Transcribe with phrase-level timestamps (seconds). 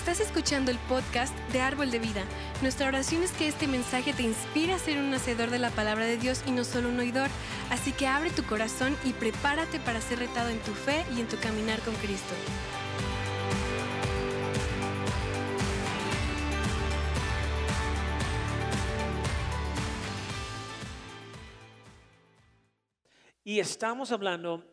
[0.00, 2.24] Estás escuchando el podcast de Árbol de Vida.
[2.62, 6.06] Nuestra oración es que este mensaje te inspire a ser un hacedor de la palabra
[6.06, 7.28] de Dios y no solo un oidor.
[7.68, 11.28] Así que abre tu corazón y prepárate para ser retado en tu fe y en
[11.28, 12.34] tu caminar con Cristo.
[23.44, 24.64] Y estamos hablando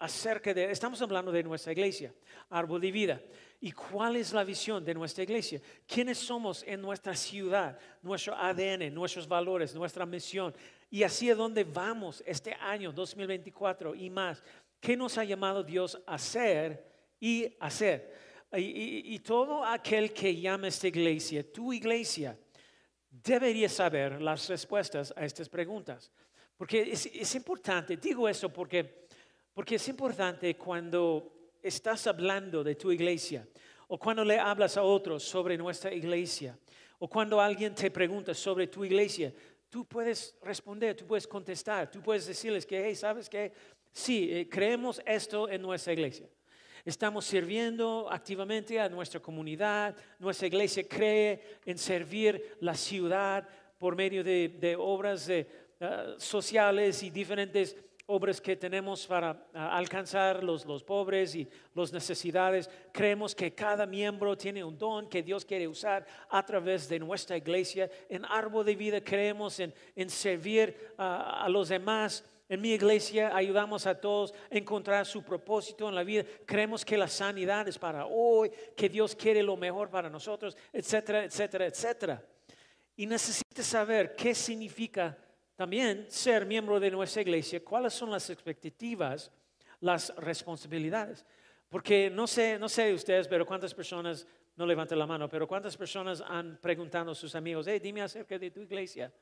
[0.00, 2.12] acerca de, estamos hablando de nuestra iglesia,
[2.48, 3.22] árbol de vida.
[3.62, 5.60] ¿Y cuál es la visión de nuestra iglesia?
[5.86, 7.78] ¿Quiénes somos en nuestra ciudad?
[8.00, 10.54] Nuestro ADN, nuestros valores, nuestra misión.
[10.88, 14.42] Y hacia dónde vamos este año 2024 y más.
[14.80, 16.82] ¿Qué nos ha llamado Dios a hacer
[17.20, 18.30] y hacer?
[18.52, 22.36] Y, todo aquel que llama esta iglesia, tu iglesia,
[23.10, 26.10] debería saber las respuestas a estas preguntas.
[26.56, 29.06] Porque es, es importante, digo eso porque,
[29.52, 33.46] porque es importante cuando estás hablando de tu iglesia
[33.88, 36.58] o cuando le hablas a otros sobre nuestra iglesia
[36.98, 39.32] o cuando alguien te pregunta sobre tu iglesia,
[39.68, 43.52] tú puedes responder, tú puedes contestar, tú puedes decirles que, hey, ¿sabes qué?
[43.92, 46.28] Sí, eh, creemos esto en nuestra iglesia.
[46.84, 49.96] Estamos sirviendo activamente a nuestra comunidad.
[50.18, 53.46] Nuestra iglesia cree en servir la ciudad
[53.78, 55.46] por medio de, obras eh,
[56.18, 57.76] sociales y diferentes
[58.10, 62.68] obras que tenemos para alcanzar los, los pobres y las necesidades.
[62.92, 67.36] Creemos que cada miembro tiene un don que Dios quiere usar a través de nuestra
[67.36, 67.88] iglesia.
[68.08, 72.24] En Árbol de Vida creemos en, en servir a los demás.
[72.48, 76.24] En mi iglesia ayudamos a todos a encontrar su propósito en la vida.
[76.44, 81.22] Creemos que la sanidad es para hoy, que Dios quiere lo mejor para nosotros, etcétera,
[81.22, 82.24] etcétera, etcétera.
[82.96, 85.16] Y necesitas saber qué significa
[85.60, 89.30] también ser miembro de nuestra iglesia, cuáles son las expectativas,
[89.80, 91.22] las responsabilidades.
[91.68, 95.76] Porque no sé, no sé ustedes, pero cuántas personas, no levanten la mano, pero cuántas
[95.76, 99.12] personas han preguntado a sus amigos, hey, dime acerca de tu iglesia.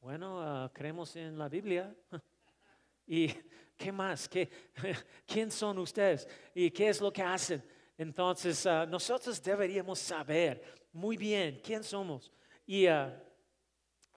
[0.00, 1.94] bueno, ah, creemos en la Biblia.
[3.06, 3.28] ¿Y
[3.76, 4.28] qué más?
[4.28, 4.50] ¿Qué,
[5.24, 6.26] ¿Quién son ustedes?
[6.52, 7.62] ¿Y qué es lo que hacen?
[7.96, 12.32] Entonces, ah, nosotros deberíamos saber muy bien quién somos.
[12.66, 13.12] Y uh,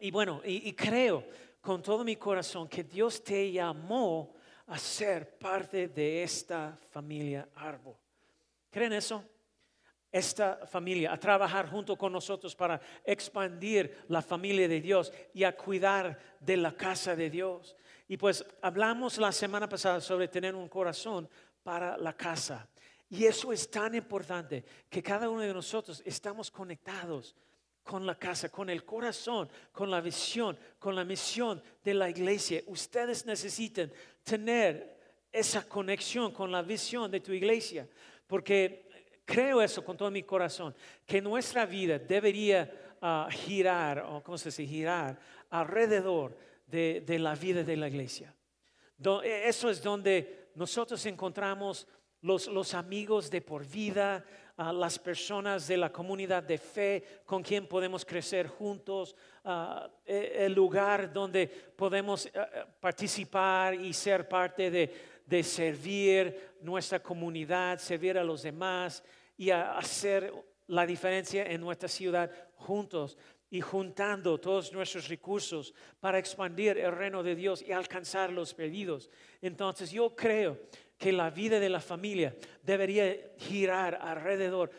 [0.04, 1.26] y bueno, y, creo
[1.62, 4.36] con todo mi corazón que Dios te llamó
[4.68, 7.96] a ser parte de esta familia árbol.
[8.70, 9.24] ¿Creen eso?
[10.12, 15.56] Esta familia, a trabajar junto con nosotros para expandir la familia de Dios y a
[15.56, 17.78] cuidar de la casa de Dios.
[18.10, 21.30] Y pues hablamos la semana pasada sobre tener un corazón
[21.64, 22.68] para la casa.
[23.10, 27.38] Y eso es tan importante que cada uno de nosotros estamos conectados
[27.84, 32.62] con la casa, con el corazón, con la visión, con la misión de la iglesia.
[32.68, 33.92] Ustedes necesitan
[34.24, 34.98] tener
[35.32, 37.88] esa conexión con la visión de tu iglesia,
[38.28, 38.88] porque
[39.26, 40.74] creo eso con todo mi corazón,
[41.06, 47.64] que nuestra vida debería ah, girar, o cómo se dice, girar alrededor de, la vida
[47.64, 48.34] de la iglesia.
[49.24, 51.88] eso es donde nosotros encontramos
[52.22, 54.26] los, los amigos de por vida,
[54.58, 59.16] a las personas de la comunidad de fe con quien podemos crecer juntos,
[60.06, 67.80] e, el lugar donde podemos eh, eh, participar y ser parte de, servir nuestra comunidad,
[67.80, 69.04] servir a los demás
[69.36, 70.32] y hacer
[70.68, 73.18] la diferencia en nuestra ciudad juntos
[73.50, 79.10] y juntando todos nuestros recursos para expandir el reino de Dios y alcanzar los pedidos.
[79.42, 80.60] Entonces yo creo
[80.98, 84.72] que la vida de la familia debería girar alrededor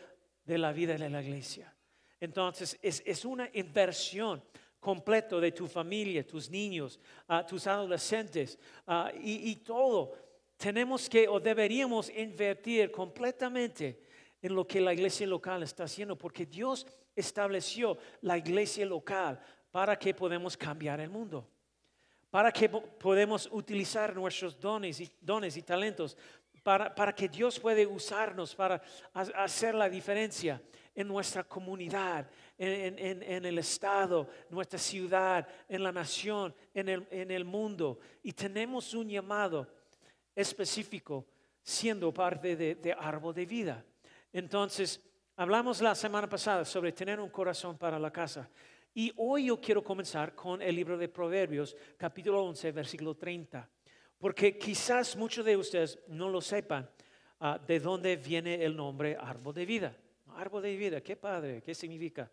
[0.43, 1.73] de la vida de la iglesia.
[2.19, 4.43] Entonces, es, una inversión
[4.79, 6.99] completa de tu familia, tus niños,
[7.29, 10.13] uh, tus adolescentes uh, y, y todo.
[10.57, 13.99] Tenemos que o deberíamos invertir completamente
[14.41, 19.39] en lo que la iglesia local está haciendo, porque Dios estableció la iglesia local
[19.71, 21.49] para que podamos cambiar el mundo
[22.35, 26.17] para que podamos utilizar nuestros dones y, dones y talentos,
[26.63, 28.81] para, para que Dios puede usarnos para
[29.13, 30.61] hacer la diferencia
[30.93, 37.07] en nuestra comunidad, en, en, en, el Estado, nuestra ciudad, en la nación, en el,
[37.09, 37.99] en el mundo.
[38.21, 39.65] Y tenemos un llamado
[40.35, 41.25] específico
[41.63, 43.85] siendo parte de, de árbol de vida.
[44.33, 44.99] Entonces,
[45.37, 48.49] hablamos la semana pasada sobre tener un corazón para la casa.
[48.97, 53.69] Y hoy yo quiero comenzar con el libro de Proverbios, capítulo 11, versículo 30,
[54.17, 56.89] porque quizás muchos de ustedes no lo sepan
[57.41, 59.97] ah, de dónde viene el nombre árbol de vida.
[60.35, 62.31] Árbol de vida, qué padre, qué significa.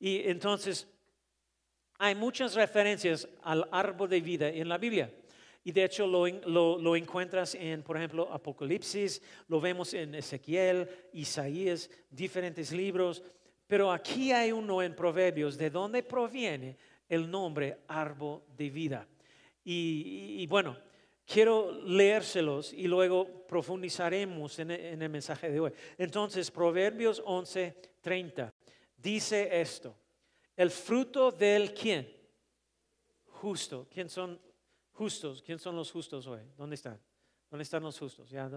[0.00, 0.88] Y entonces,
[1.98, 5.12] hay muchas referencias al árbol de vida en la Biblia.
[5.62, 10.88] Y de hecho lo, lo- lo encuentras en, por ejemplo, Apocalipsis, lo vemos en Ezequiel,
[11.12, 13.22] Isaías, diferentes libros.
[13.68, 16.76] Pero aquí hay uno en Proverbios de donde proviene
[17.06, 19.06] el nombre árbol de vida.
[19.62, 20.78] Y, bueno,
[21.26, 25.72] quiero leérselos y luego profundizaremos en, el mensaje de hoy.
[25.98, 28.54] Entonces, Proverbios 11, 30
[28.96, 29.94] dice esto.
[30.56, 32.10] El fruto del quién?
[33.26, 33.86] Justo.
[33.92, 34.40] ¿Quién son
[34.92, 35.42] justos?
[35.42, 36.40] ¿Quién son los justos hoy?
[36.56, 36.98] ¿Dónde están?
[37.50, 38.30] ¿Dónde están los justos?
[38.30, 38.50] Ya,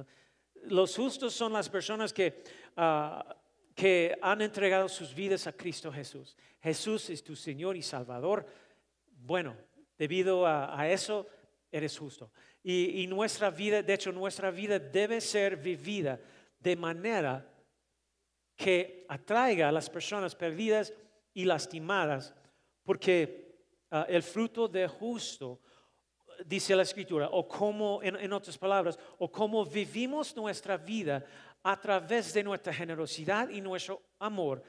[0.63, 2.43] Los justos son las personas que,
[2.77, 3.35] ah,
[3.75, 6.35] que han entregado sus vidas a Cristo Jesús.
[6.61, 8.45] Jesús es tu Señor y Salvador.
[9.07, 9.55] Bueno,
[9.97, 11.27] debido a, eso,
[11.71, 12.31] eres justo.
[12.63, 16.19] Y, y nuestra vida, de hecho, nuestra vida debe ser vivida
[16.59, 17.47] de manera
[18.55, 20.93] que atraiga a las personas perdidas
[21.33, 22.35] y lastimadas,
[22.83, 23.55] porque
[23.89, 25.59] ah, el fruto de justo,
[26.45, 31.25] dice la escritura, o como, en, en otras palabras, o como vivimos nuestra vida
[31.63, 34.63] a través de nuestra generosidad y nuestro amor,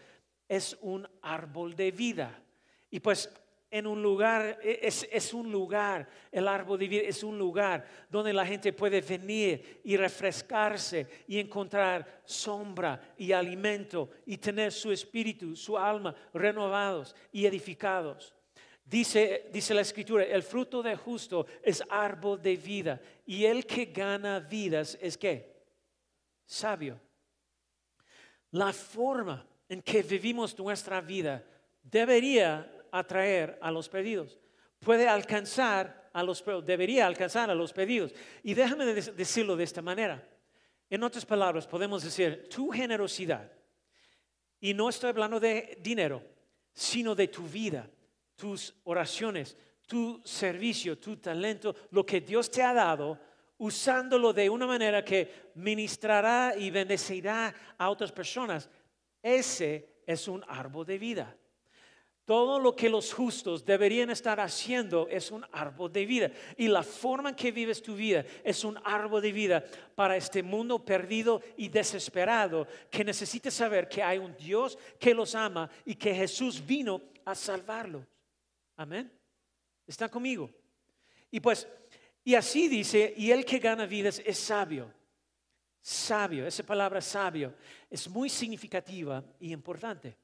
[0.49, 2.43] es un árbol de vida.
[2.91, 3.31] Y pues
[3.73, 8.35] en un lugar, e- es, un lugar, el árbol de vida es un lugar donde
[8.35, 15.56] la gente puede venir y refrescarse y encontrar sombra y alimento y tener su espíritu,
[15.56, 18.35] su alma renovados y edificados.
[18.85, 23.87] Dice, dice la escritura, el fruto de justo es árbol de vida y el que
[23.87, 25.51] gana vidas es qué?
[26.44, 27.00] Sabio.
[28.53, 31.43] La forma en que vivimos nuestra vida
[31.83, 34.39] debería atraer a los perdidos.
[34.79, 38.12] Puede alcanzar a los debería alcanzar a los perdidos.
[38.43, 40.29] Y déjame de- decirlo de esta manera.
[40.91, 43.50] En otras palabras, podemos decir, tu generosidad,
[44.61, 46.23] y no estoy hablando de dinero,
[46.75, 47.89] sino de tu vida,
[48.37, 49.56] tus oraciones,
[49.87, 53.19] tu servicio, tu talento, lo que Dios te ha dado,
[53.58, 58.69] usándolo de una manera que ministrará y bendecirá a otras personas.
[59.22, 61.37] Ese es un árbol de vida.
[62.25, 66.31] Todo lo que los justos deberían estar haciendo es un árbol de vida.
[66.56, 69.64] Y la forma en que vives tu vida es un árbol de vida
[69.96, 75.34] para este mundo perdido y desesperado que necesita saber que hay un Dios que los
[75.34, 78.05] ama y que Jesús vino a salvarlos.
[78.76, 79.12] Amén.
[79.84, 80.48] ¿Están conmigo?
[81.28, 81.66] Y pues,
[82.24, 84.92] y así dice, y el que gana vidas es sabio.
[85.80, 87.54] Sabio, esa palabra sabio
[87.90, 90.16] es muy significativa y importante.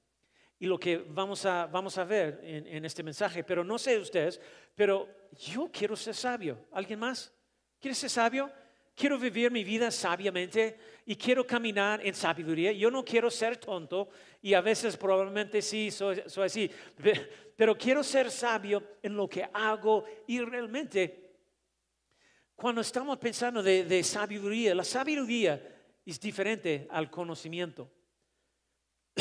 [0.60, 4.40] Y lo que vamos a, vamos a ver en, este mensaje, pero no sé ustedes,
[4.74, 6.66] pero yo quiero ser sabio.
[6.72, 7.32] ¿Alguien más?
[7.80, 8.50] ¿Quiere ser sabio?
[8.94, 12.72] Quiero vivir mi vida sabiamente y quiero caminar en sabiduría.
[12.72, 14.08] Yo no quiero ser tonto
[14.42, 19.28] y a veces probablemente sí soy, soy así, pe- pero quiero ser sabio en lo
[19.28, 21.27] que hago y realmente
[22.58, 25.62] cuando estamos pensando de, sabiduría, la sabiduría
[26.04, 27.88] es diferente al conocimiento.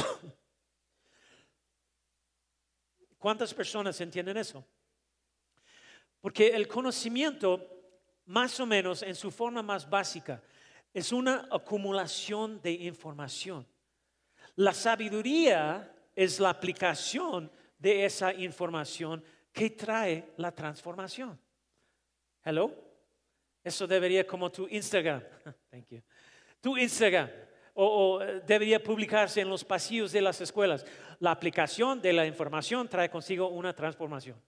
[3.20, 4.66] ¿Cuántas personas entienden eso?
[6.20, 7.64] Porque el conocimiento,
[8.26, 10.42] más o menos en su forma más básica,
[10.92, 13.68] es una acumulación de información.
[14.56, 19.24] La sabiduría es la aplicación de esa información
[19.54, 21.40] que trae la transformación.
[22.44, 22.87] Hello?
[23.68, 25.22] Eso debería como tu Instagram.
[25.70, 26.02] Thank you.
[26.62, 27.30] Tu Instagram.
[27.74, 30.86] O, o, debería publicarse en los pasillos de las escuelas.
[31.20, 34.42] La aplicación de la información trae consigo una transformación.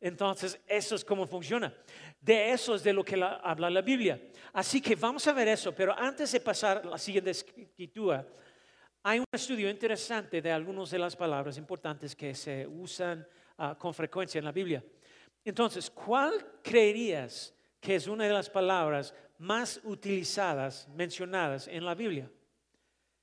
[0.00, 1.74] Entonces, eso es cómo funciona.
[2.20, 4.20] De eso es de lo que la- habla la Biblia.
[4.52, 8.24] Así que vamos a ver eso, pero antes de pasar a la siguiente escritura,
[9.02, 13.26] hay un estudio interesante de algunas de las palabras importantes que se usan
[13.58, 14.82] ah, con frecuencia en la Biblia.
[15.44, 22.30] Entonces, ¿cuál creerías que es una de las palabras más utilizadas, mencionadas en la Biblia?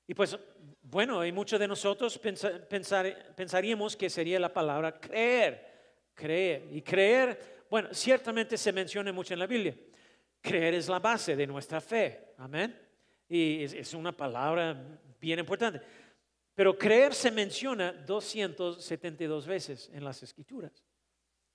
[0.06, 0.38] Y pues,
[0.82, 6.66] bueno, y muchos de nosotros pensa- pensar- pensaríamos que sería la palabra creer, creer.
[6.72, 9.74] Y creer, bueno, ciertamente se menciona mucho en la Biblia.
[10.40, 12.76] Creer es la base de nuestra fe, amén.
[13.28, 14.74] Y es, es una palabra
[15.20, 15.80] bien importante.
[16.54, 20.82] Pero creer se menciona 272 veces en las escrituras.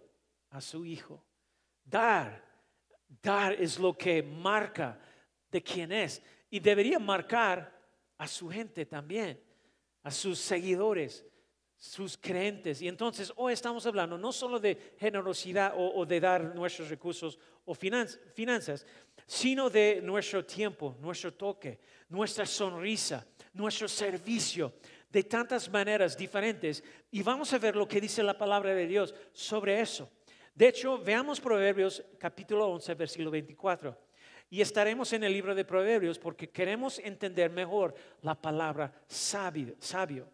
[0.50, 1.24] a su Hijo.
[1.84, 2.44] Dar,
[3.20, 5.00] dar es lo que marca
[5.50, 7.76] de quién es y debería marcar
[8.18, 9.42] a su gente también,
[10.02, 11.24] a sus seguidores,
[11.76, 12.80] sus creyentes.
[12.82, 17.74] Y entonces hoy estamos hablando no solo de generosidad o, de dar nuestros recursos o
[17.74, 18.86] finanzas,
[19.26, 24.74] sino de nuestro tiempo, nuestro toque, nuestra sonrisa, nuestro servicio,
[25.10, 26.82] de tantas maneras diferentes.
[27.10, 30.10] Y vamos a ver lo que dice la palabra de Dios sobre eso.
[30.54, 34.11] De hecho, veamos Proverbios capítulo 11, versículo 24.
[34.52, 39.76] Y estaremos en el libro de Proverbios porque queremos entender mejor la palabra sabio.
[39.78, 40.28] sabio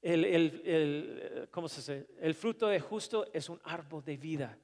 [0.00, 2.06] el, el, ¿cómo se dice?
[2.20, 4.58] el fruto de justo es un árbol de vida.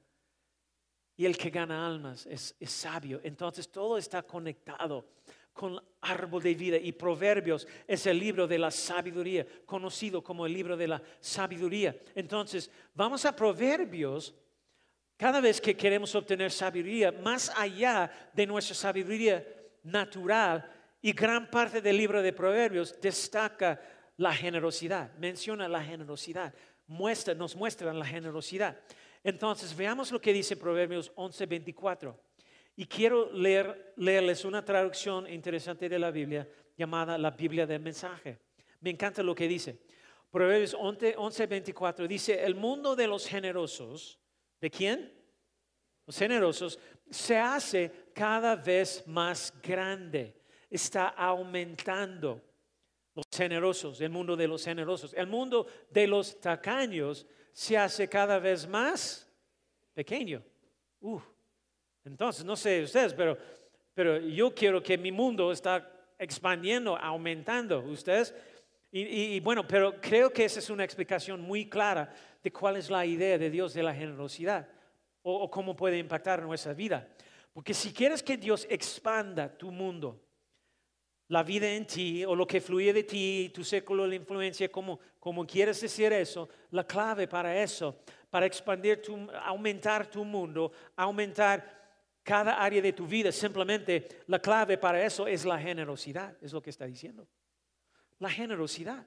[1.15, 3.21] Y el que gana almas es, es sabio.
[3.23, 5.09] Entonces todo está conectado
[5.53, 6.77] con el árbol de vida.
[6.77, 11.95] Y Proverbios es el libro de la sabiduría, conocido como el libro de la sabiduría.
[12.15, 14.33] Entonces, vamos a Proverbios.
[15.21, 19.45] Cada vez que queremos obtener sabiduría, más allá de nuestra sabiduría
[19.83, 20.67] natural,
[20.99, 23.79] y gran parte del libro de Proverbios destaca
[24.17, 26.55] la generosidad, menciona la generosidad,
[26.87, 28.79] muestra, nos muestran la generosidad.
[29.23, 32.15] Entonces, veamos lo que dice Proverbios 11:24.
[32.75, 38.39] Y quiero leer, leerles una traducción interesante de la Biblia llamada la Biblia del mensaje.
[38.79, 39.83] Me encanta lo que dice.
[40.31, 44.17] Proverbios 11:24 dice, el mundo de los generosos,
[44.61, 45.11] ¿de quién?
[46.05, 50.33] Los generosos, se hace cada vez más grande,
[50.69, 52.41] está aumentando
[53.13, 55.13] los generosos, el mundo de los generosos.
[55.13, 59.27] El mundo de los tacaños se hace cada vez más
[59.93, 60.41] pequeño.
[62.05, 63.37] entonces, no sé ustedes, pero,
[63.93, 67.79] pero yo quiero que mi mundo está expandiendo, aumentando.
[67.79, 68.33] ¿Ustedes?
[68.93, 73.05] Y, bueno, pero creo que esa es una explicación muy clara de cuál es la
[73.05, 74.67] idea de Dios de la generosidad
[75.21, 77.07] o cómo puede impactar nuestra vida.
[77.53, 80.21] Porque si quieres que Dios expanda tu mundo,
[81.31, 84.99] la vida en ti o lo que fluye de ti, tu círculo de influencia, como,
[85.17, 91.79] como quieres decir eso, la clave para eso, para expandir tu, aumentar tu mundo, aumentar
[92.21, 96.61] cada área de tu vida, simplemente la clave para eso es la generosidad, es lo
[96.61, 97.25] que está diciendo.
[98.21, 99.03] La generosidad.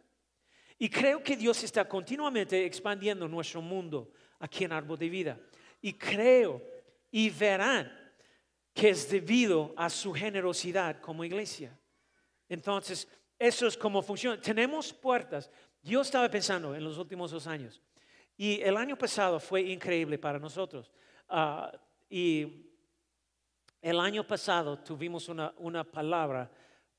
[0.76, 5.40] Y creo que Dios está continuamente expandiendo nuestro mundo aquí en Árbol de Vida.
[5.80, 6.61] Y creo
[7.12, 7.92] y verán
[8.73, 11.78] que es debido a su generosidad como iglesia.
[12.49, 14.40] Entonces, eso es como funciona.
[14.40, 15.49] Tenemos puertas.
[15.80, 17.80] Yo estaba pensando en los últimos dos años
[18.37, 20.90] y el año pasado fue increíble para nosotros.
[21.28, 21.71] Ah,
[22.11, 22.66] y
[23.80, 26.50] el año pasado tuvimos una, una palabra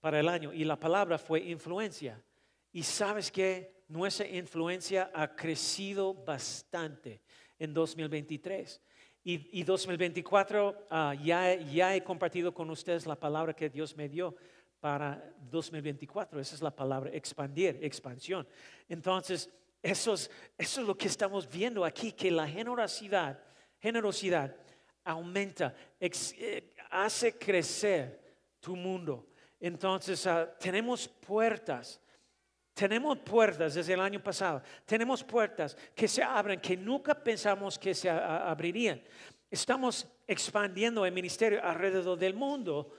[0.06, 2.24] para el año y la palabra fue influencia.
[2.72, 7.24] Y sabes que nuestra influencia ha crecido bastante
[7.58, 8.82] en 2023.
[9.24, 14.08] Y, y 2024 ah, ya, ya he compartido con ustedes la palabra que Dios me
[14.08, 14.36] dio
[14.80, 16.40] para 2024.
[16.40, 18.48] Esa es la palabra expandir, expansión.
[18.88, 19.50] Entonces,
[19.82, 23.40] eso es, eso es lo que estamos viendo aquí, que la generosidad,
[23.80, 24.56] generosidad
[25.04, 28.22] aumenta, eh, hace crecer
[28.60, 29.30] tu mundo.
[29.66, 32.00] Entonces, ah, tenemos puertas.
[32.76, 34.62] Tenemos puertas desde el año pasado.
[34.86, 39.02] Tenemos puertas que se abren que nunca pensamos que se abrirían.
[39.50, 42.92] Estamos expandiendo el ministerio alrededor del mundo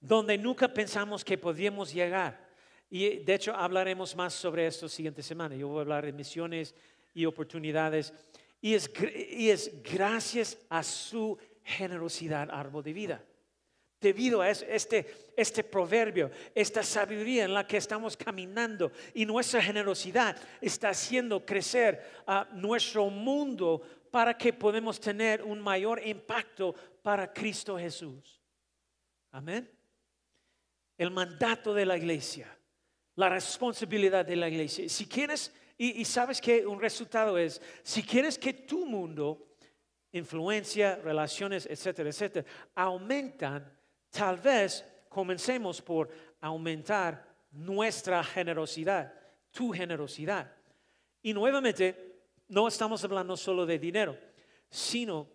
[0.00, 2.48] donde nunca pensamos que podíamos llegar.
[2.88, 5.54] Y de hecho hablaremos más sobre esto siguiente semana.
[5.54, 6.74] Yo voy a hablar de misiones
[7.12, 8.14] y oportunidades.
[8.62, 8.90] Y es,
[9.28, 13.24] y es gracias a su generosidad, árbol de vida.
[14.00, 20.36] Debido a este, este proverbio, esta sabiduría en la que estamos caminando y nuestra generosidad
[20.60, 27.78] está haciendo crecer a nuestro mundo para que podamos tener un mayor impacto para Cristo
[27.78, 28.40] Jesús.
[29.32, 29.76] Amén
[30.98, 32.56] el mandato de la iglesia,
[33.16, 34.88] la responsabilidad de la iglesia.
[34.88, 39.58] Si quieres Y, y sabes que un resultado es, si quieres que tu mundo,
[40.12, 43.75] influencia, relaciones, etcétera, etcétera, aumentan,
[44.16, 46.08] tal vez comencemos por
[46.40, 49.12] aumentar nuestra generosidad,
[49.50, 50.50] tu generosidad.
[51.22, 54.18] Y nuevamente, no estamos hablando solo de dinero,
[54.70, 55.28] sino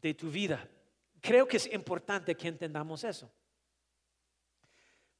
[0.00, 0.68] de tu vida.
[1.20, 3.30] Creo que es importante que entendamos eso.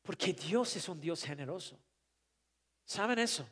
[0.02, 1.78] Porque Dios es un Dios generoso.
[2.84, 3.48] ¿Saben eso?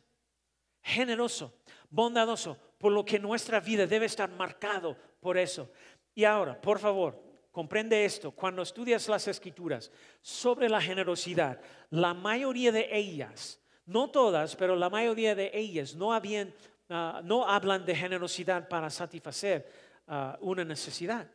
[0.83, 1.55] Generoso,
[1.91, 5.71] bondadoso, por lo que nuestra vida debe estar marcado por eso.
[6.15, 7.28] Y ahora, por favor,
[7.59, 8.31] comprende esto.
[8.31, 9.91] Cuando estudias las escrituras
[10.23, 11.61] sobre la generosidad,
[11.91, 17.97] la mayoría de ellas, no todas, pero la mayoría de ellas no, ah, hablan de
[17.97, 19.69] generosidad para satisfacer
[20.07, 21.29] ah, una necesidad.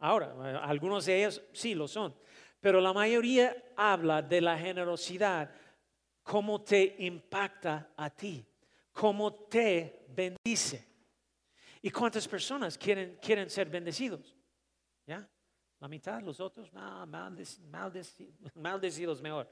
[0.00, 2.14] Ahora, eh, algunos de ellos sí lo son,
[2.60, 5.50] pero la mayoría habla de la generosidad,
[6.22, 8.44] cómo te impacta a ti,
[8.92, 10.86] cómo te bendice.
[11.80, 14.36] ¿Y cuántas personas quieren, quieren ser bendecidos?
[15.06, 15.26] ¿Ya?
[15.80, 17.06] La mitad, los otros, no,
[18.54, 19.48] maldecidos mejor.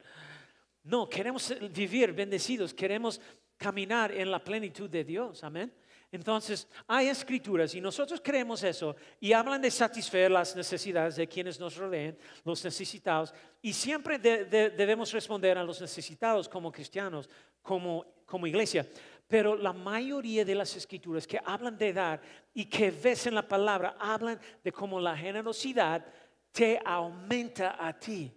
[0.84, 3.20] No, queremos vivir bendecidos, queremos
[3.56, 5.42] caminar en la plenitud de Dios.
[5.42, 5.72] Amén.
[6.10, 11.60] Entonces, hay escrituras y nosotros creemos eso y hablan de satisfacer las necesidades de quienes
[11.60, 17.28] nos rodean, los necesitados, y siempre debemos responder a los necesitados como cristianos,
[17.60, 18.86] como, como iglesia.
[19.26, 22.22] Pero la mayoría de las escrituras que hablan de dar
[22.54, 26.06] y que ves en la palabra, hablan de cómo la generosidad
[26.52, 28.32] te aumenta a ti,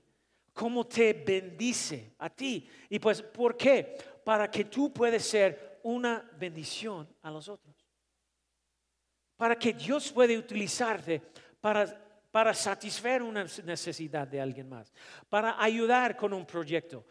[0.53, 2.70] cómo te bendice a ti.
[2.89, 3.98] Y pues, ¿por qué?
[4.24, 7.75] Para que tú puedas ser una bendición a los otros.
[9.38, 11.22] Para que Dios puede utilizarte
[11.60, 11.86] para,
[12.32, 14.94] para satisfacer una necesidad de alguien más,
[15.30, 17.06] para ayudar con un proyecto,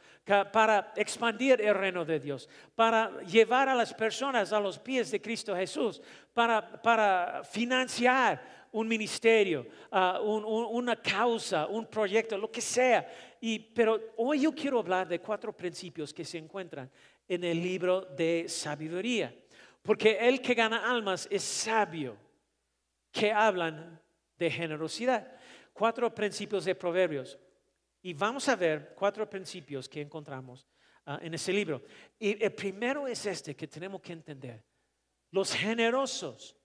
[0.53, 5.21] para expandir el reino de Dios, para llevar a las personas a los pies de
[5.21, 6.01] Cristo Jesús,
[6.33, 13.09] para, para financiar un ministerio, ah, una causa, un proyecto, lo que sea.
[13.41, 16.91] Y, pero hoy yo quiero hablar de cuatro principios que se encuentran
[17.27, 19.35] en el libro de sabiduría.
[19.83, 22.17] Porque el que gana almas es sabio,
[23.11, 24.01] que hablan
[24.39, 25.27] de generosidad.
[25.73, 27.39] Cuatro principios de proverbios.
[28.03, 30.67] Y vamos a ver cuatro principios que encontramos
[31.07, 31.83] ah, en ese libro.
[32.19, 34.65] Y el primero es este que tenemos que entender.
[35.31, 36.57] Los generosos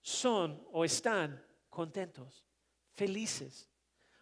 [0.00, 2.46] son o están contentos,
[2.92, 3.68] felices.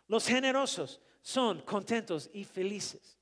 [0.07, 3.19] Los generosos son contentos y felices.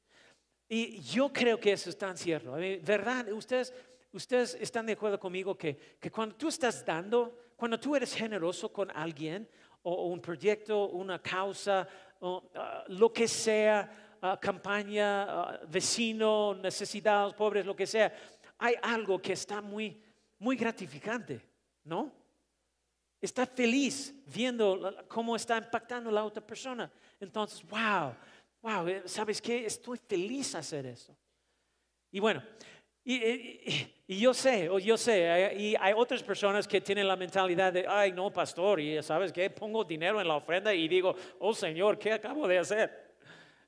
[0.68, 2.52] Y yo creo que eso es tan cierto.
[2.52, 3.32] ¿Verdad?
[3.32, 3.72] Ustedes,
[4.12, 8.90] ustedes están de acuerdo conmigo que, cuando tú estás dando, cuando tú eres generoso con
[8.90, 9.48] alguien
[9.82, 11.88] o, un proyecto, una causa,
[12.20, 18.12] o, ah, lo que sea, ah, campaña, uh, vecino, necesidades, pobres, lo que sea,
[18.58, 20.02] hay algo que está muy,
[20.38, 21.40] muy gratificante,
[21.84, 22.17] ¿no?
[23.20, 26.90] Está feliz viendo cómo está impactando la otra persona.
[27.18, 28.14] Entonces, wow,
[28.62, 29.66] wow, eh, ¿sabes qué?
[29.66, 31.16] Estoy feliz a hacer eso.
[32.10, 32.42] Y bueno,
[33.04, 38.12] y, yo sé, yo sé, y hay otras personas que tienen la mentalidad de, ay,
[38.12, 42.12] no, pastor, y sabes qué, pongo dinero en la ofrenda y digo, oh Señor, ¿qué
[42.12, 43.14] acabo de hacer?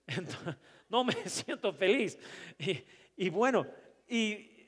[0.91, 2.19] no me siento feliz.
[3.17, 3.67] Y, bueno,
[4.07, 4.60] y,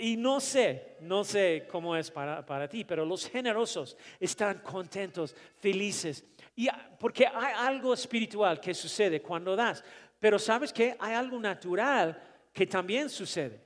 [0.00, 5.34] y, no sé, no sé cómo es para, para ti, pero los generosos están contentos,
[5.56, 6.24] felices
[6.58, 9.84] y porque hay algo espiritual que sucede cuando das.
[10.18, 12.20] Pero sabes que hay algo natural
[12.52, 13.60] que también sucede.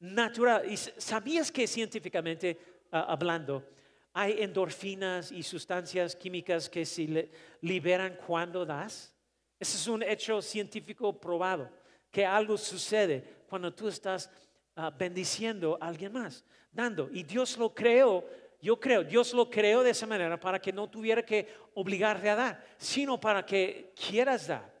[0.00, 0.68] Natural.
[0.68, 2.58] ¿Y sabías que científicamente
[2.90, 3.64] ah, hablando
[4.12, 9.14] hay endorfinas y sustancias químicas que se liberan cuando das?
[9.60, 11.70] Ese es un hecho científico probado,
[12.10, 14.28] que algo sucede cuando tú estás
[14.76, 17.08] ah, bendiciendo a alguien más, dando.
[17.10, 18.24] Y Dios lo creó
[18.62, 22.36] yo creo, Dios lo creó de esa manera para que no tuviera que obligarte a
[22.36, 24.72] dar, sino para que quieras dar.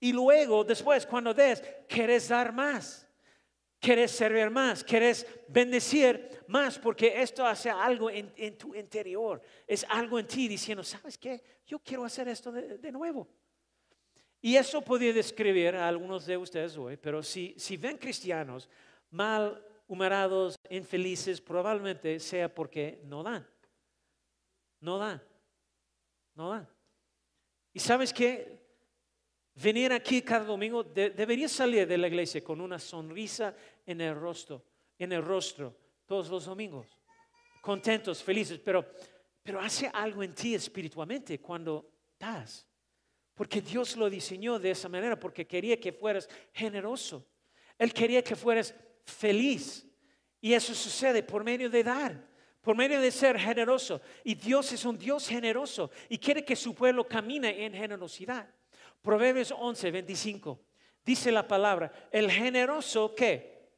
[0.00, 3.06] Y luego, después, cuando des, quieres dar más.
[3.80, 9.40] Quieres servir más, quieres bendecir más, porque esto hace algo en, tu interior.
[9.66, 11.40] Es algo en ti diciendo, ¿sabes qué?
[11.66, 13.28] Yo quiero hacer esto de, de nuevo.
[14.40, 18.68] Y eso podría describir a algunos de ustedes hoy, pero si, si ven cristianos
[19.10, 23.46] mal humorados, infelices, probablemente sea porque no dan.
[24.80, 25.22] No dan.
[26.34, 26.68] No dan.
[27.72, 28.58] Y sabes qué?
[29.54, 34.62] Venir aquí cada domingo debería salir de la iglesia con una sonrisa en el rostro,
[34.96, 36.86] en el rostro, todos los domingos.
[37.60, 38.86] Contentos, felices, pero,
[39.42, 42.68] pero hace algo en ti espiritualmente cuando das.
[43.34, 47.26] Porque Dios lo diseñó de esa manera, porque quería que fueras generoso.
[47.78, 48.74] Él quería que fueras
[49.08, 49.86] feliz.
[50.40, 52.28] Y eso sucede por medio de dar,
[52.60, 54.00] por medio de ser generoso.
[54.22, 58.48] Y Dios es un Dios generoso y quiere que su pueblo camine en generosidad.
[59.02, 60.60] Proverbios 11, 25.
[61.04, 63.70] Dice la palabra, el generoso que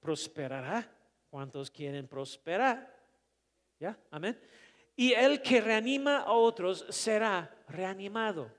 [0.00, 0.88] prosperará.
[1.28, 2.94] ¿Cuántos quieren prosperar?
[3.80, 3.98] ¿Ya?
[4.10, 4.38] Amén.
[4.94, 8.54] Y el que reanima a otros será reanimado.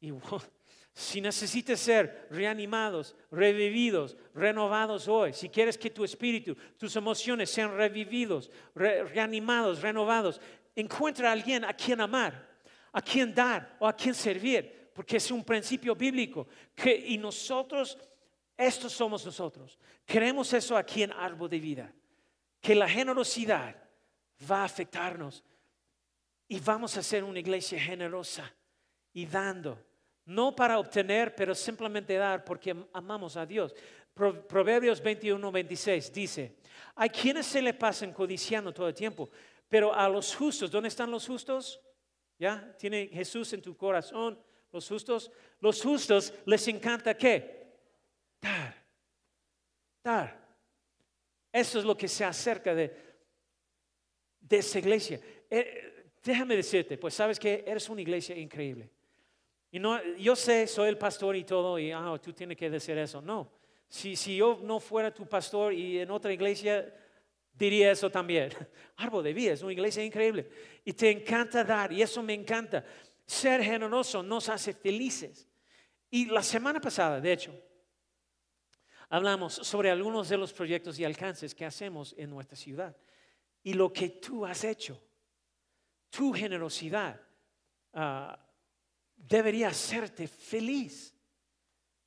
[0.00, 0.12] Y
[0.94, 7.76] si necesitas ser reanimados, revividos, renovados hoy, si quieres que tu espíritu, tus emociones sean
[7.76, 10.40] revividos, reanimados, renovados,
[10.76, 12.48] encuentra a alguien a quien amar,
[12.92, 16.46] a quien dar o a quien servir, porque es un principio bíblico.
[16.76, 17.98] Que, y nosotros,
[18.56, 19.76] estos somos nosotros.
[20.06, 21.92] Queremos eso aquí en Árbol de Vida,
[22.60, 23.74] que la generosidad
[24.48, 25.42] va a afectarnos
[26.46, 28.48] y vamos a ser una iglesia generosa
[29.12, 29.84] y dando
[30.26, 33.74] no para obtener, pero simplemente dar porque amamos a Dios.
[34.14, 36.56] Proverbios 21, 26 dice,
[36.94, 39.28] hay quienes se le pasan codiciando todo el tiempo,
[39.68, 41.80] pero a los justos, ¿dónde están los justos?
[42.38, 42.74] ¿Ya?
[42.78, 44.38] ¿Tiene Jesús en tu corazón?
[44.72, 47.72] Los justos, los justos les encanta qué?
[48.40, 48.86] Dar.
[50.02, 50.44] Dar.
[51.52, 52.96] Eso es lo que se acerca de,
[54.40, 55.20] de esa iglesia.
[55.48, 58.90] Eh, déjame decirte, pues sabes que eres una iglesia increíble.
[59.74, 62.96] Y no, yo sé, soy el pastor y todo, y ah, tú tienes que decir
[62.96, 63.20] eso.
[63.20, 63.50] No,
[63.88, 66.94] si, si yo no fuera tu pastor y en otra iglesia,
[67.52, 68.52] diría eso también.
[68.98, 70.48] Árbol de vida es una iglesia increíble.
[70.84, 72.84] Y te encanta dar, y eso me encanta.
[73.26, 75.48] Ser generoso nos hace felices.
[76.08, 77.60] Y la semana pasada, de hecho,
[79.08, 82.96] hablamos sobre algunos de los proyectos y alcances que hacemos en nuestra ciudad.
[83.64, 85.02] Y lo que tú has hecho,
[86.10, 87.20] tu generosidad.
[87.92, 88.44] Uh,
[89.28, 91.13] debería hacerte feliz.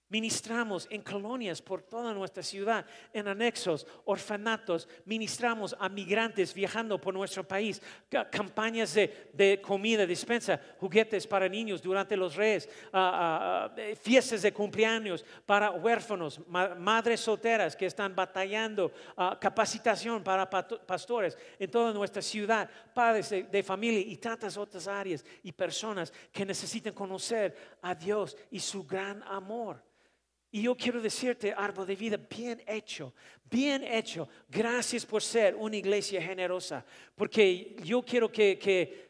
[0.10, 7.14] Ministramos en colonias por toda nuestra ciudad, en anexos, orfanatos, ministramos a migrantes viajando por
[7.14, 7.82] nuestro país,
[8.32, 12.70] campañas de, comida, dispensa, juguetes para niños durante los reyes,
[14.02, 18.94] fiestas de cumpleaños para huérfanos, madres solteras que están batallando,
[19.42, 25.26] capacitación para pastores en toda nuestra ciudad, padres de, de familia y tantas otras áreas
[25.44, 29.86] y personas que necesitan conocer a Dios y su gran amor.
[30.52, 33.14] Y yo quiero decirte, árbol de vida, bien hecho,
[33.50, 34.30] bien hecho.
[34.50, 38.58] Gracias por ser una iglesia generosa, porque yo quiero que,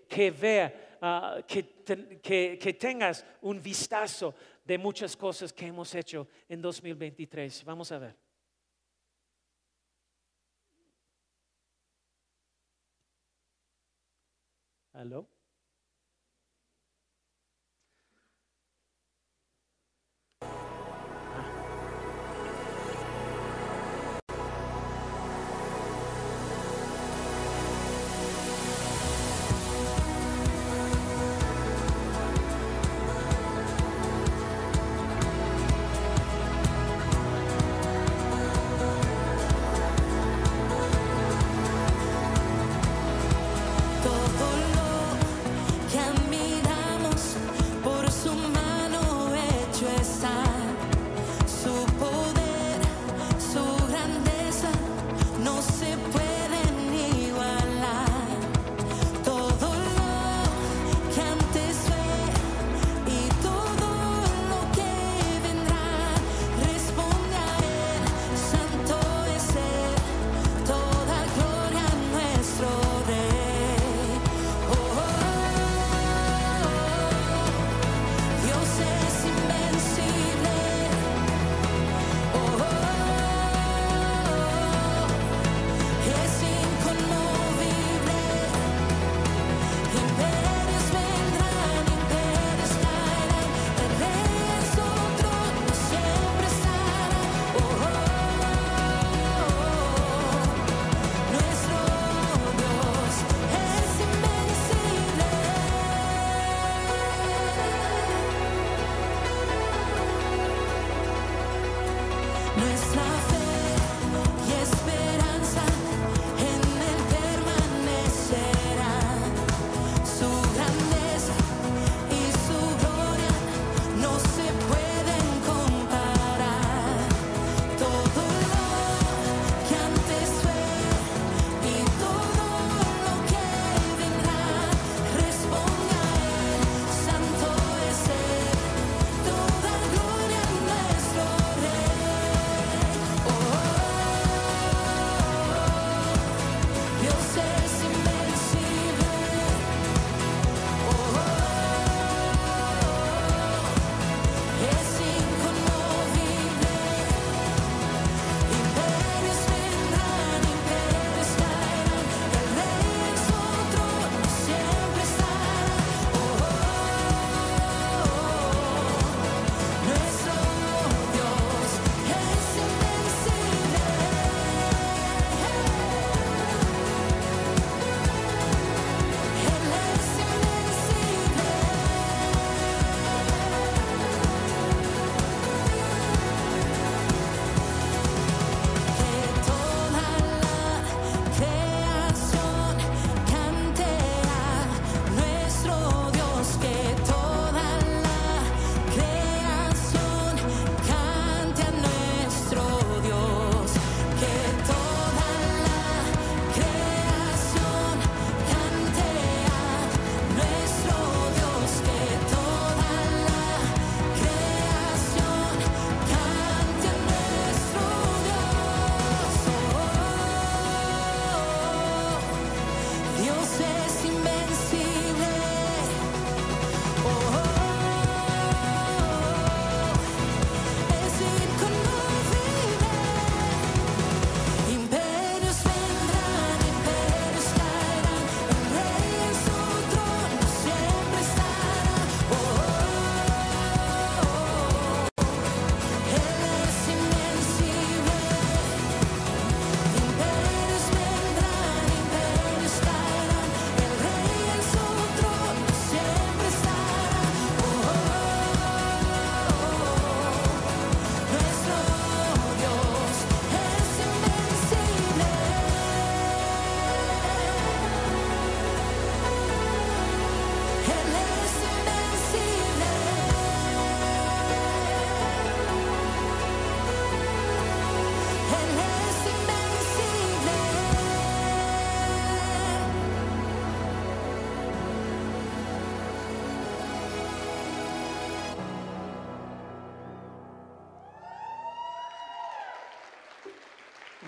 [0.10, 4.34] que, vea, ah, que, que tengas un vistazo
[4.66, 7.64] de muchas cosas que hemos hecho en 2023.
[7.64, 8.16] Vamos a ver.
[14.94, 15.37] ¿Aló?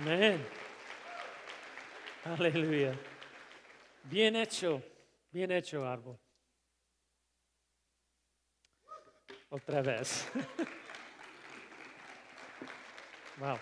[0.01, 0.45] Amén.
[2.23, 2.97] Aleluya.
[4.05, 4.81] Bien hecho,
[5.29, 6.17] bien hecho, árbol.
[9.49, 10.25] Otra vez.
[13.39, 13.57] Wow.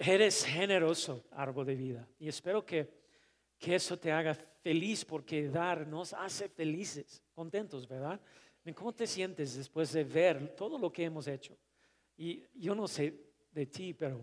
[0.00, 2.08] Eres generoso, árbol de vida.
[2.18, 2.92] Y espero que,
[3.56, 8.20] que eso te haga feliz porque dar nos hace felices, contentos, ¿verdad?
[8.74, 11.56] ¿Cómo te sientes después de ver todo lo que hemos hecho?
[12.16, 13.25] Y yo no sé
[13.56, 14.22] de ti, pero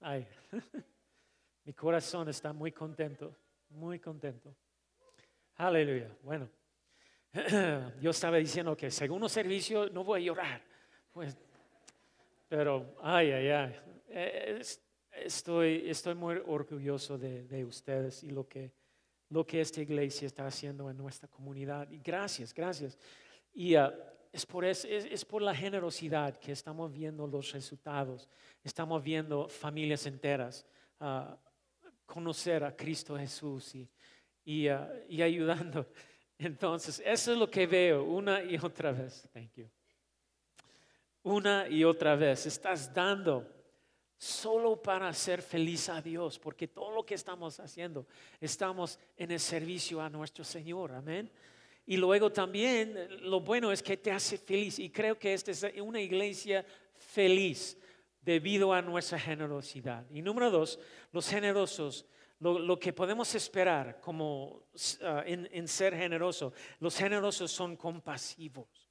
[0.00, 0.28] ay,
[1.64, 3.34] mi corazón está muy contento,
[3.70, 4.54] muy contento.
[5.54, 6.14] Aleluya.
[6.22, 6.50] Bueno,
[8.02, 10.62] yo estaba diciendo que segundo servicio no voy a llorar.
[11.10, 11.34] Pues,
[12.48, 14.60] pero, ay, ay, ay.
[15.12, 18.72] estoy, estoy muy orgulloso de, ustedes y lo que,
[19.30, 21.90] lo que esta iglesia está haciendo en nuestra comunidad.
[21.90, 22.98] Y gracias, gracias.
[23.54, 23.94] Y ah,
[24.36, 28.28] es, por es, es, por la generosidad que estamos viendo los resultados.
[28.62, 30.66] Estamos viendo familias enteras
[31.00, 31.34] uh,
[32.04, 33.88] conocer a Cristo Jesús y,
[34.44, 35.86] y, ah, y ayudando.
[36.38, 39.26] Entonces, eso es lo que veo una y otra vez.
[39.32, 39.70] Thank you.
[41.22, 42.44] Una y otra vez.
[42.44, 43.50] Estás dando
[44.18, 48.06] solo para hacer feliz a Dios, porque todo lo que estamos haciendo,
[48.38, 50.92] estamos en el servicio a nuestro Señor.
[50.92, 51.32] Amén.
[51.86, 54.78] Y luego también lo bueno es que te hace feliz.
[54.78, 57.78] Y creo que esta es una iglesia feliz
[58.20, 60.04] debido a nuestra generosidad.
[60.10, 60.80] Y número dos,
[61.12, 62.06] los generosos
[62.40, 64.64] lo, que podemos esperar como
[65.02, 68.85] ah, en, ser generoso, los generosos son compasivos,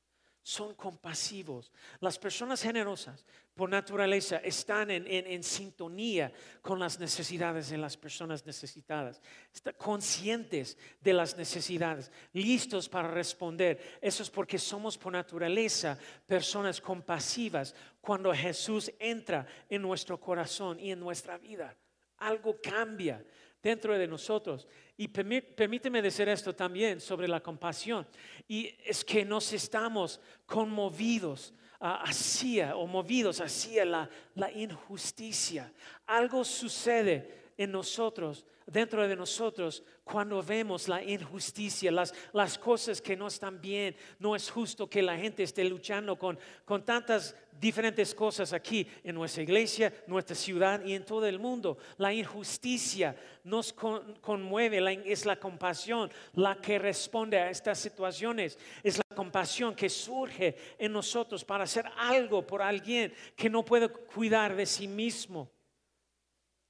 [0.45, 1.71] son compasivos.
[1.99, 6.31] Las personas generosas por naturaleza están en, sintonía
[6.61, 13.97] con las necesidades de las personas necesitadas, están conscientes de las necesidades, listos para responder.
[13.99, 20.91] Eso es porque somos por naturaleza personas compasivas cuando Jesús entra en nuestro corazón y
[20.91, 21.75] en nuestra vida
[22.17, 23.23] algo cambia
[23.65, 24.67] dentro de nosotros.
[24.95, 28.05] Y permíteme decir esto también sobre la compasión.
[28.47, 35.73] Y es que nos estamos conmovidos ah, hacia o movidos hacia la, la injusticia.
[36.05, 43.15] Algo sucede en nosotros dentro de nosotros cuando vemos la injusticia, las, las cosas que
[43.15, 43.95] no están bien.
[44.19, 49.15] No es justo que la gente esté luchando con, con tantas diferentes cosas aquí en
[49.15, 51.77] nuestra iglesia, nuestra ciudad y en todo el mundo.
[51.97, 58.57] La injusticia nos conmueve, es la compasión la que responde a estas situaciones.
[58.83, 63.89] Es la compasión que surge en nosotros para hacer algo por alguien que no puede
[63.89, 65.54] cuidar de sí mismo.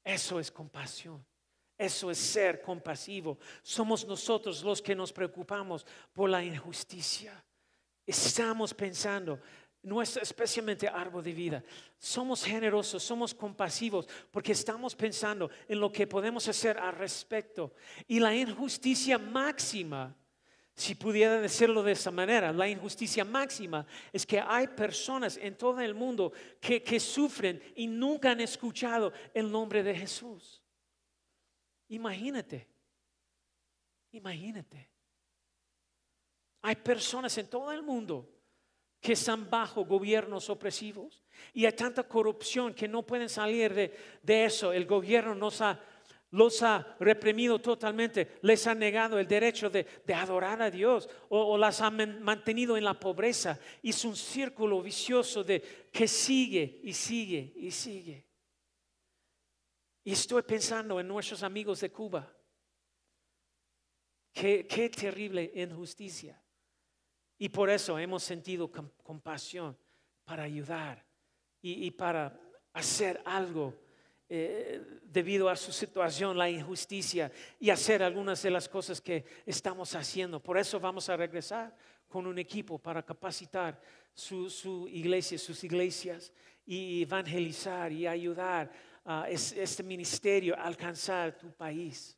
[0.06, 1.26] Eso es compasión.
[1.78, 3.38] Eso es ser compasivo.
[3.62, 7.44] Somos nosotros los que nos preocupamos por la injusticia.
[8.06, 9.42] Estamos pensando,
[10.22, 11.64] especialmente árbol de vida,
[11.98, 17.74] somos generosos, somos compasivos porque estamos pensando en lo que podemos hacer al respecto.
[18.08, 20.16] Y la injusticia máxima,
[20.76, 25.80] si pudiera decirlo de esa manera, la injusticia máxima es que hay personas en todo
[25.80, 30.62] el mundo que, sufren y nunca han escuchado el nombre de Jesús.
[31.88, 32.68] Imagínate,
[34.12, 34.90] imagínate.
[36.62, 38.30] Hay personas en todo el mundo
[39.00, 43.74] que están bajo gobiernos opresivos y hay tanta corrupción que no pueden salir
[44.22, 44.74] de, eso.
[44.74, 45.80] El gobierno nos ha,
[46.36, 51.80] los ha reprimido totalmente, les ha negado el derecho de, adorar a Dios o, las
[51.80, 53.58] ha mantenido en la pobreza.
[53.82, 58.26] Y es un círculo vicioso de que sigue y sigue y sigue.
[60.04, 62.30] Y estoy pensando en nuestros amigos de Cuba.
[64.34, 66.42] Qué, terrible injusticia.
[67.38, 69.78] Y por eso hemos sentido compasión
[70.26, 71.06] para ayudar
[71.62, 72.38] y, para
[72.74, 73.74] hacer algo
[74.28, 79.96] eh, debido a su situación, la injusticia, y hacer algunas de las cosas que estamos
[79.96, 80.42] haciendo.
[80.42, 81.76] Por eso vamos a regresar
[82.08, 83.80] con un equipo para capacitar
[84.14, 86.32] su, su iglesia, sus iglesias,
[86.66, 88.72] y evangelizar y ayudar
[89.30, 92.18] este ministerio alcanzar tu país.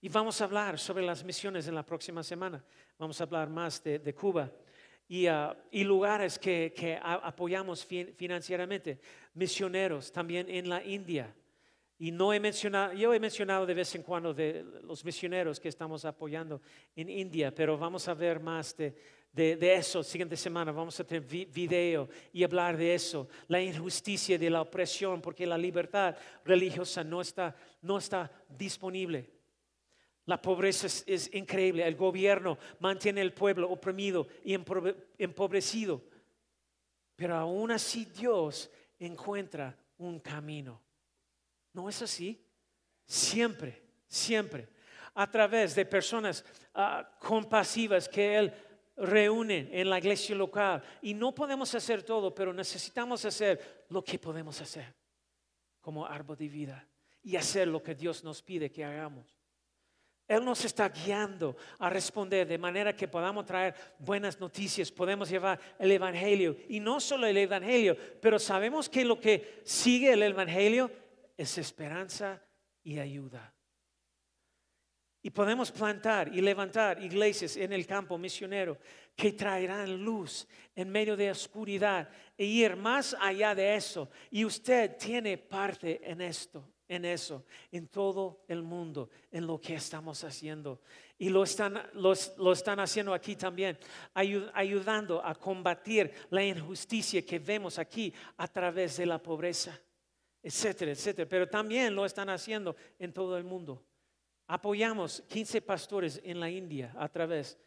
[0.00, 2.64] Y vamos a hablar sobre las misiones en la próxima semana.
[2.98, 4.50] Vamos a hablar más de, Cuba
[5.08, 9.00] y, ah, y, lugares que, que apoyamos financieramente.
[9.34, 11.34] Misioneros también en la India.
[11.98, 15.68] Y no he mencionado, yo he mencionado de vez en cuando de los misioneros que
[15.68, 16.60] estamos apoyando
[16.94, 18.94] en India, pero vamos a ver más de,
[19.32, 24.48] de, eso, siguiente semana vamos a tener video y hablar de eso, la injusticia de
[24.48, 29.37] la opresión, porque la libertad religiosa no está, no está disponible.
[30.28, 34.52] La pobreza es, increíble, el gobierno mantiene el pueblo oprimido y
[35.16, 36.02] empobrecido.
[37.16, 40.82] Pero aún así Dios encuentra un camino.
[41.72, 42.44] ¿No es así?
[43.06, 44.68] Siempre, siempre.
[45.14, 48.52] A través de personas ah, compasivas que Él
[48.98, 50.82] reúne en la iglesia local.
[51.00, 54.94] Y no podemos hacer todo, pero necesitamos hacer lo que podemos hacer
[55.80, 56.86] como árbol de vida
[57.22, 59.37] y hacer lo que Dios nos pide que hagamos.
[60.28, 65.58] Él nos está guiando a responder de manera que podamos traer buenas noticias, podemos llevar
[65.78, 66.54] el Evangelio.
[66.68, 70.90] Y no solo el Evangelio, pero sabemos que lo que sigue el Evangelio
[71.34, 72.42] es esperanza
[72.84, 73.54] y ayuda.
[75.22, 78.78] Y podemos plantar y levantar iglesias en el campo misionero
[79.16, 84.10] que traerán luz en medio de oscuridad e ir más allá de eso.
[84.30, 89.74] Y usted tiene parte en esto en eso, en todo el mundo, en lo que
[89.74, 90.80] estamos haciendo.
[91.18, 93.78] Y lo están, lo están haciendo aquí también,
[94.14, 99.78] ayudando a combatir la injusticia que vemos aquí a través de la pobreza,
[100.42, 101.28] etcétera, etcétera.
[101.28, 103.84] Pero también lo están haciendo en todo el mundo.
[104.46, 107.58] Apoyamos 15 pastores en la India a través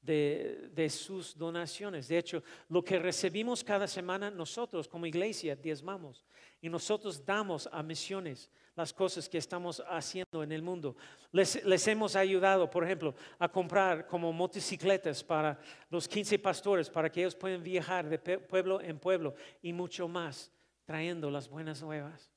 [0.00, 2.08] de, de, sus donaciones.
[2.08, 6.24] De hecho, lo que recibimos cada semana nosotros como iglesia diezmamos
[6.60, 10.96] y nosotros damos a misiones las cosas que estamos haciendo en el mundo.
[11.30, 15.58] Les, hemos ayudado, por ejemplo, a comprar como motocicletas para
[15.90, 20.50] los 15 pastores, para que ellos puedan viajar de pueblo en pueblo y mucho más,
[20.84, 22.30] trayendo las buenas nuevas.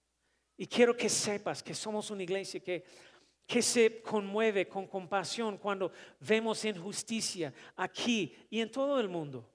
[0.57, 2.83] Y quiero que sepas que somos una iglesia que,
[3.45, 9.49] que se conmueve con compasión cuando vemos injusticia aquí y en todo el mundo.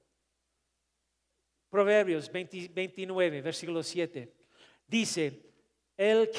[1.69, 4.35] Proverbios 29, versículo 7,
[4.88, 5.50] dice,
[5.96, 6.31] el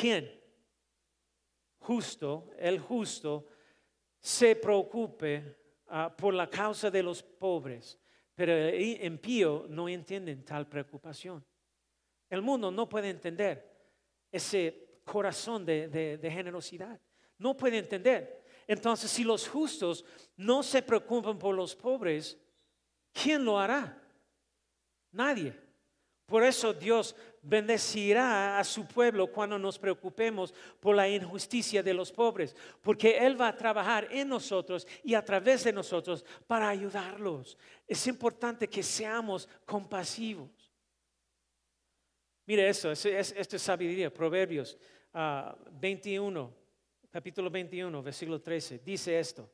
[1.81, 3.45] justo, el justo,
[4.19, 5.57] se preocupe
[5.87, 7.99] ah, por la causa de los pobres,
[8.33, 11.45] pero el impío no entiende tal preocupación.
[12.29, 13.69] El mundo no puede entender
[14.31, 16.99] ese corazón de generosidad.
[17.37, 18.41] No puede entender.
[18.67, 20.05] Entonces, si los justos
[20.37, 22.37] no se preocupan por los pobres,
[23.11, 24.01] ¿quién lo hará?
[25.11, 25.59] Nadie.
[26.31, 32.09] Por eso Dios bendecirá a su pueblo cuando nos preocupemos por la injusticia de los
[32.09, 37.57] pobres, porque Él va a trabajar en nosotros y a través de nosotros para ayudarlos.
[37.85, 40.71] Es importante que seamos compasivos.
[42.45, 43.09] Mire eso, esto
[43.57, 44.77] es sabiduría, Proverbios
[45.73, 49.51] 21, ah, capítulo 21, versículo 13, dice esto.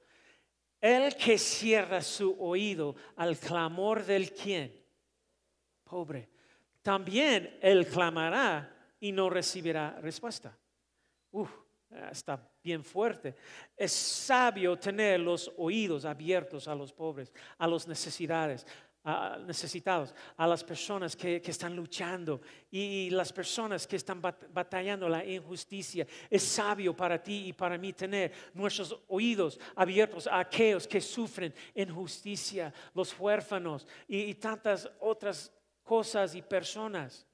[0.79, 4.71] El que cierra su oído al clamor del quien,
[5.83, 6.36] pobre
[6.87, 10.57] también él clamará y no recibirá respuesta.
[11.31, 11.51] Uf,
[12.09, 13.35] está bien fuerte.
[13.75, 18.65] Es sabio tener los oídos abiertos a los pobres, a las necesidades,
[19.45, 22.39] necesitados, a las personas que, están luchando
[22.71, 26.07] y, las personas que están batallando la injusticia.
[26.29, 31.53] Es sabio para ti y para mí tener nuestros oídos abiertos a aquellos que sufren
[31.75, 35.51] injusticia, los huérfanos y, y tantas otras
[35.87, 37.25] cosas y personas.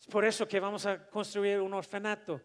[0.00, 2.40] Es por eso que vamos a construir un orfanato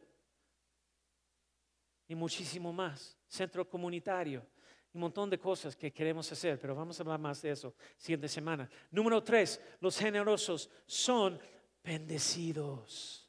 [2.07, 4.45] y muchísimo más, centro comunitario,
[4.93, 8.27] un montón de cosas que queremos hacer, pero vamos a hablar más de eso siguiente
[8.27, 8.69] semana.
[8.91, 11.39] Número tres, los generosos son
[11.81, 13.20] bendecidos.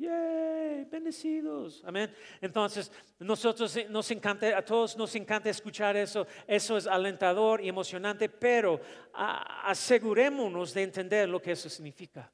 [0.00, 0.86] ¡Yay!
[0.86, 1.82] Bendecidos.
[1.84, 2.10] Amén.
[2.40, 6.26] Entonces, nosotros nos encanta, a todos nos encanta escuchar eso.
[6.46, 8.80] Eso es alentador y emocionante, pero
[9.12, 12.32] asegurémonos de entender lo que eso significa.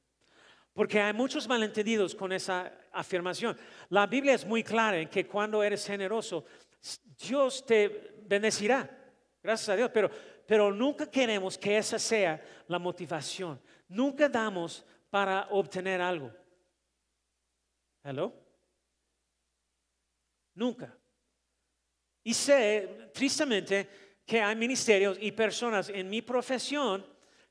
[0.73, 3.59] Porque hay muchos malentendidos con esa afirmación.
[3.89, 6.45] La Biblia es muy clara en que cuando eres generoso,
[7.19, 8.89] Dios te bendecirá.
[9.43, 9.91] Gracias a Dios.
[9.93, 10.09] Pero,
[10.47, 13.61] pero nunca queremos que esa sea la motivación.
[13.89, 16.31] Nunca damos para obtener algo.
[18.07, 18.33] ¿Hello?
[20.55, 20.97] Nunca.
[22.23, 23.89] Y sé, tristemente,
[24.25, 27.05] que hay ministerios y personas en mi profesión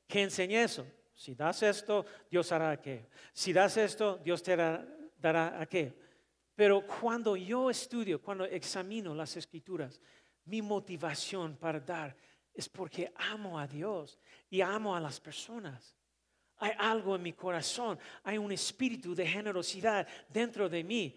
[0.08, 0.86] que enseñan eso.
[1.14, 3.06] Si das esto, Dios hará aquello.
[3.34, 5.92] Si das esto, Dios te dará, aquello.
[6.54, 10.00] Pero cuando yo estudio, cuando examino las escrituras,
[10.46, 12.16] mi motivación para dar
[12.54, 15.95] es porque amo a Dios y amo a las personas.
[16.58, 21.14] Hay algo en mi corazón, hay un espíritu de generosidad dentro de mí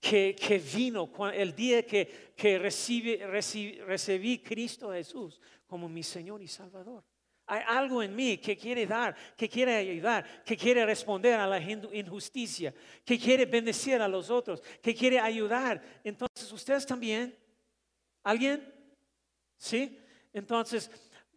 [0.00, 7.04] que, vino el día que, que recibí, recibí Cristo Jesús como mi Señor y Salvador.
[7.46, 11.60] Hay algo en mí que quiere dar, que quiere ayudar, que quiere responder a la
[11.60, 12.72] injusticia,
[13.04, 15.82] que quiere bendecir a los otros, que quiere ayudar.
[16.04, 17.36] Entonces, ¿ustedes también?
[18.22, 18.72] ¿Alguien?
[19.56, 19.98] ¿Sí?
[20.32, 20.90] Entonces,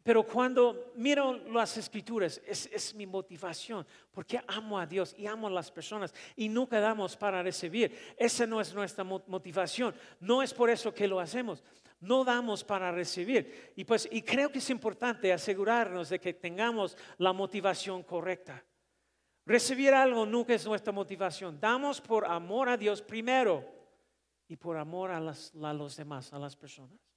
[0.03, 5.47] Pero cuando miro las escrituras, es, es, mi motivación, porque amo a Dios y amo
[5.47, 7.97] a las personas y nunca damos para recibir.
[8.17, 11.63] Esa no es nuestra motivación, no es por eso que lo hacemos.
[12.01, 13.71] No damos para recibir.
[13.77, 18.61] Y pues y creo que es importante asegurarnos de que tengamos la motivación correcta.
[19.45, 21.61] Recibir algo nunca es nuestra motivación.
[21.61, 23.63] Damos por amor a Dios primero
[24.49, 27.12] y por amor a, a los demás, a las personas.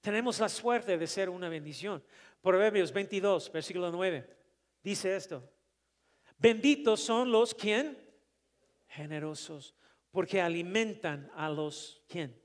[0.00, 2.02] Tenemos la suerte de ser una bendición.
[2.40, 4.36] Proverbios 22, versículo 9,
[4.82, 5.48] dice esto.
[6.38, 7.98] Benditos son los quien
[8.86, 9.74] generosos,
[10.10, 12.40] porque alimentan a los quien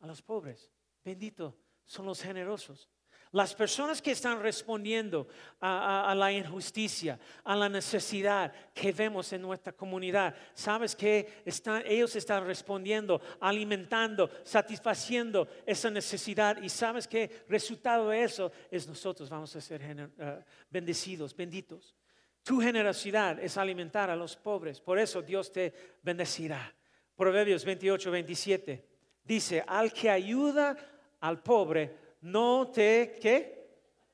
[0.00, 0.70] a los pobres.
[1.04, 2.88] Bendito son los generosos.
[3.32, 5.28] Las personas que están respondiendo
[5.60, 11.44] a, la injusticia, a la necesidad que vemos en nuestra comunidad, sabes que
[11.84, 19.30] ellos están respondiendo, alimentando, satisfaciendo esa necesidad y sabes que resultado de eso es nosotros
[19.30, 21.94] vamos a ser eh, bendecidos, benditos.
[22.42, 25.72] Tu generosidad es alimentar a los pobres, por eso Dios te
[26.02, 26.74] bendecirá.
[27.14, 28.88] Proverbios 28, 27
[29.22, 30.76] dice, al que ayuda
[31.20, 33.68] al pobre, no te, ¿qué?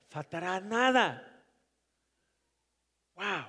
[0.08, 1.44] Faltará nada.
[3.14, 3.48] Wow.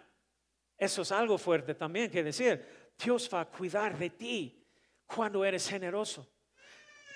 [0.78, 2.66] Eso es algo fuerte también que decir.
[2.98, 4.66] Dios va a cuidar de ti
[5.06, 6.28] cuando eres generoso.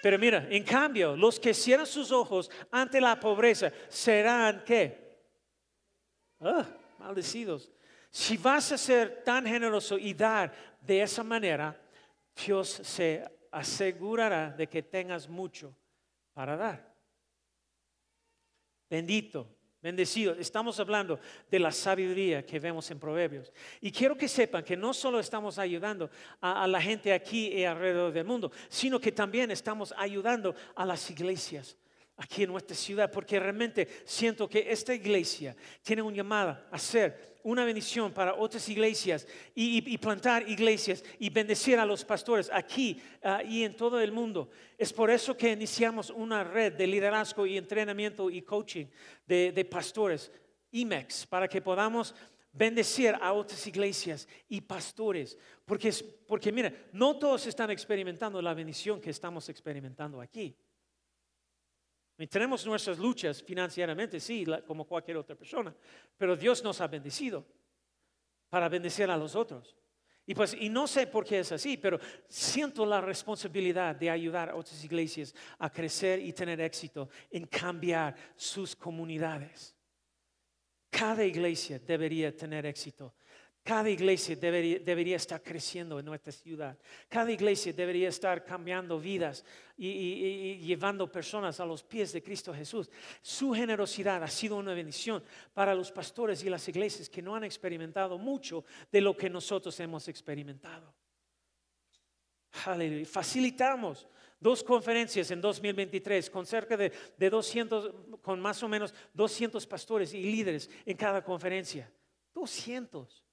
[0.02, 5.20] Pero mira, en cambio, los que cierran sus ojos ante la pobreza serán qué?
[6.40, 6.66] Ah,
[6.98, 7.72] maldecidos.
[8.10, 11.80] Si vas a ser tan generoso y dar de esa manera,
[12.46, 15.76] Dios se asegurará de que tengas mucho
[16.34, 16.91] para dar.
[18.92, 19.48] Bendito,
[19.82, 20.34] bendecido.
[20.34, 21.18] Estamos hablando
[21.50, 23.54] de la sabiduría que vemos en Proverbios.
[23.80, 26.10] Y quiero que sepan que no solo estamos ayudando
[26.42, 31.10] a, la gente aquí y alrededor del mundo, sino que también estamos ayudando a las
[31.10, 31.78] iglesias
[32.22, 37.40] aquí en nuestra ciudad, porque realmente siento que esta iglesia tiene un llamado a ser
[37.44, 43.42] una bendición para otras iglesias y, plantar iglesias y bendecir a los pastores aquí ah,
[43.44, 44.50] y en todo el mundo.
[44.78, 48.86] Es por eso que iniciamos una red de liderazgo y entrenamiento y coaching
[49.26, 50.32] de, pastores,
[50.72, 52.14] IMEX, para que podamos
[52.54, 55.36] bendecir a otras iglesias y pastores.
[55.66, 55.92] Porque,
[56.28, 60.56] porque mira, no todos están experimentando la bendición que estamos experimentando aquí.
[62.28, 65.76] Tenemos nuestras luchas financieramente, sí, como cualquier otra persona,
[66.18, 67.46] pero Dios nos ha bendecido
[68.50, 69.76] para bendecir a los otros.
[70.26, 74.50] Y pues, y no sé por qué es así, pero siento la responsabilidad de ayudar
[74.50, 79.76] a otras iglesias a crecer y tener éxito en cambiar sus comunidades.
[80.90, 83.16] Cada iglesia debería tener éxito
[83.64, 86.76] cada iglesia debería, estar creciendo en nuestra ciudad.
[87.08, 89.46] Cada iglesia debería estar cambiando vidas
[89.78, 92.90] y, llevando personas a los pies de Cristo Jesús.
[93.22, 97.44] Su generosidad ha sido una bendición para los pastores y las iglesias que no han
[97.44, 100.92] experimentado mucho de lo que nosotros hemos experimentado.
[102.66, 103.06] Aleluya.
[103.06, 104.08] Facilitamos
[104.40, 107.94] dos conferencias en 2023 con cerca de, de 200,
[108.24, 111.92] con más o menos 200 pastores y líderes en cada conferencia.
[112.34, 113.24] 200.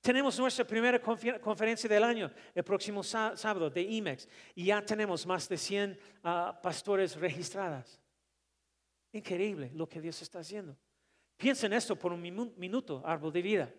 [0.00, 5.48] Tenemos nuestra primera conferencia del año el próximo sábado de IMEX y ya tenemos más
[5.48, 8.00] de 100 ah, pastores registradas.
[9.12, 10.76] Increíble lo que Dios está haciendo.
[11.36, 13.74] Piensa en esto por un minuto, árbol de vida.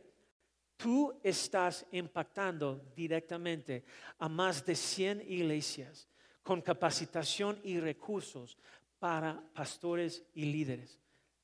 [0.76, 3.84] Tú estás impactando directamente
[4.18, 6.08] a más de 100 iglesias
[6.42, 8.58] con capacitación y recursos
[8.98, 11.00] para pastores y líderes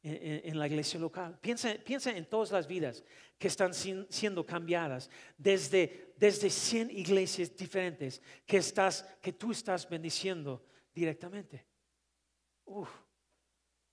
[0.06, 1.40] en, la iglesia local.
[1.40, 3.04] Piensa, piensa, en todas las vidas
[3.40, 10.64] que están siendo cambiadas desde, desde 100 iglesias diferentes que, estás, que tú estás bendiciendo
[10.94, 11.66] directamente.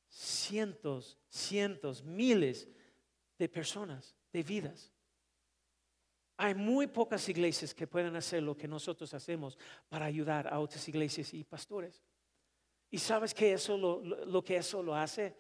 [0.09, 2.69] Cientos, cientos, miles
[3.39, 4.93] de personas, de vidas.
[6.37, 9.57] Hay muy pocas iglesias que pueden hacer lo que nosotros hacemos
[9.89, 12.03] para ayudar a otras iglesias y pastores.
[12.91, 15.35] ¿Y sabes que eso lo que eso lo hace?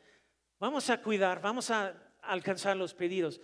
[0.62, 3.40] Vamos a cuidar, vamos a alcanzar los pedidos.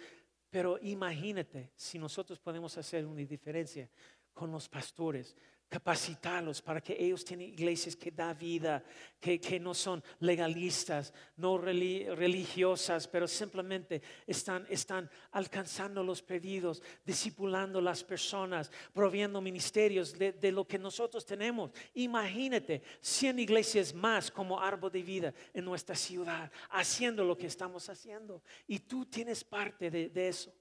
[0.50, 3.90] Pero imagínate si nosotros podemos hacer una diferencia
[4.32, 5.36] con los pastores,
[5.68, 8.82] capacitarlos para que ellos tienen iglesias que da vida,
[9.20, 17.80] que, que no son legalistas, no religiosas, pero simplemente están, están alcanzando los pedidos, discipulando
[17.80, 21.70] las personas, proviendo ministerios de, lo que nosotros tenemos.
[21.94, 27.88] Imagínate 100 iglesias más como árbol de vida en nuestra ciudad, haciendo lo que estamos
[27.90, 28.42] haciendo.
[28.66, 30.52] Y tú tienes parte de, de eso.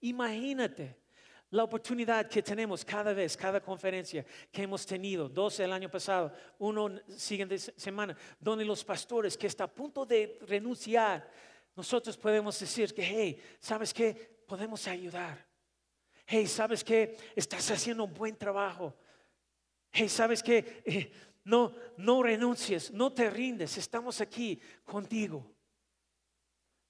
[0.00, 1.05] Imagínate
[1.50, 6.32] La oportunidad que tenemos cada vez, cada conferencia que hemos tenido, dos el año pasado,
[6.58, 11.30] uno siguiente semana, donde los pastores que están a punto de renunciar,
[11.76, 14.12] nosotros podemos decir que, hey, ¿sabes qué?
[14.46, 15.46] Podemos ayudar.
[16.26, 17.16] Hey, ¿sabes qué?
[17.36, 18.96] Estás haciendo un buen trabajo.
[19.92, 20.82] Hey, ¿sabes qué?
[20.84, 21.12] Eh,
[21.44, 25.48] no, no renuncies, no te rindes, estamos aquí contigo.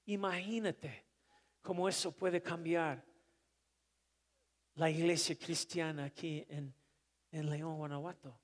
[0.06, 1.04] Imagínate
[1.60, 3.04] cómo eso puede cambiar
[4.76, 6.74] la iglesia cristiana aquí en,
[7.50, 8.38] León, Guanajuato.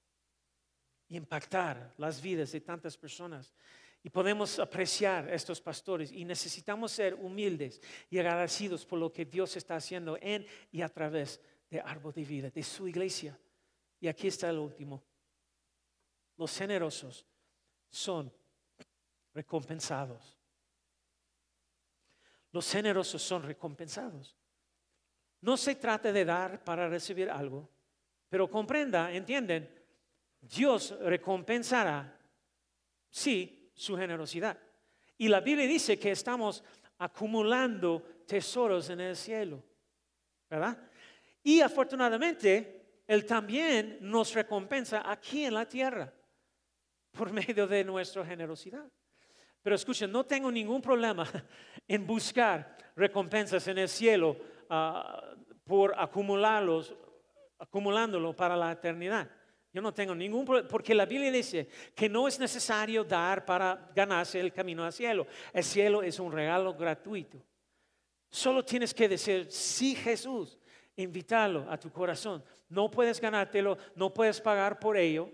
[1.08, 3.54] Impactar las vidas de tantas personas.
[4.02, 7.80] Y podemos apreciar a estos pastores y necesitamos ser humildes
[8.10, 12.24] y agradecidos por lo que Dios está haciendo en y a través de Árbol de
[12.24, 13.38] Vida, de su iglesia.
[14.00, 15.02] Y aquí está el último.
[16.36, 17.24] Los generosos
[17.88, 18.32] son
[19.32, 20.38] recompensados.
[22.50, 24.36] Los generosos son recompensados.
[25.42, 27.68] No se trata de dar para recibir algo,
[28.28, 29.68] pero comprenda, entienden,
[30.40, 32.18] Dios recompensará,
[33.10, 34.58] sí, su generosidad.
[35.18, 36.64] Y la Biblia dice que estamos
[36.98, 39.62] acumulando tesoros en el cielo,
[40.48, 40.78] ¿verdad?
[41.42, 46.12] Y afortunadamente, Él también nos recompensa aquí en la tierra
[47.10, 48.88] por medio de nuestra generosidad.
[49.62, 51.28] Pero escuchen, no tengo ningún problema
[51.88, 54.36] en buscar recompensas en el cielo
[54.70, 55.34] ah,
[55.64, 56.94] por acumularlos,
[57.58, 59.30] acumulándolo para la eternidad.
[59.72, 63.90] Yo no tengo ningún problema, porque la Biblia dice que no es necesario dar para
[63.94, 65.26] ganarse el camino al cielo.
[65.52, 67.42] El cielo es un regalo gratuito.
[68.30, 70.58] Solo tienes que decir, sí Jesús,
[70.96, 72.44] invitarlo a tu corazón.
[72.68, 75.30] No puedes ganártelo, no puedes pagar por ello.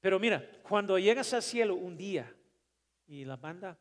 [0.00, 2.34] Pero mira, cuando llegas al cielo un día,
[3.06, 3.78] y la banda,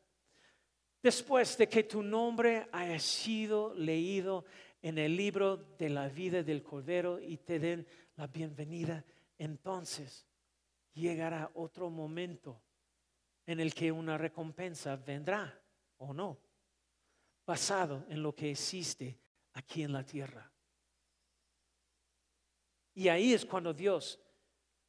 [1.01, 4.45] después de que tu nombre haya sido leído
[4.81, 7.85] en el libro de la vida del Cordero y te den
[8.15, 9.03] la bienvenida,
[9.37, 10.25] entonces
[10.93, 12.61] llegará otro momento
[13.45, 15.61] en el que una recompensa vendrá
[15.97, 16.37] o no,
[17.45, 19.19] basado en lo que existe
[19.53, 20.51] aquí en la tierra.
[22.93, 24.19] Y ahí es cuando Dios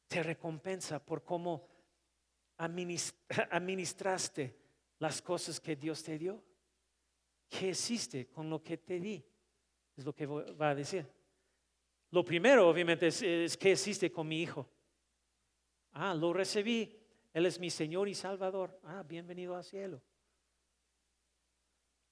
[0.07, 1.67] te recompensa por cómo
[2.57, 4.60] administraste
[5.01, 6.41] las cosas que Dios te dio.
[7.49, 9.21] ¿Qué hiciste con lo que te di?
[9.97, 11.05] Es lo que va a decir.
[12.11, 14.69] Lo primero, obviamente, es, es qué hiciste con mi hijo.
[15.93, 16.99] Ah, lo recibí.
[17.33, 18.79] Él es mi Señor y Salvador.
[18.83, 19.99] Ah, bienvenido al cielo.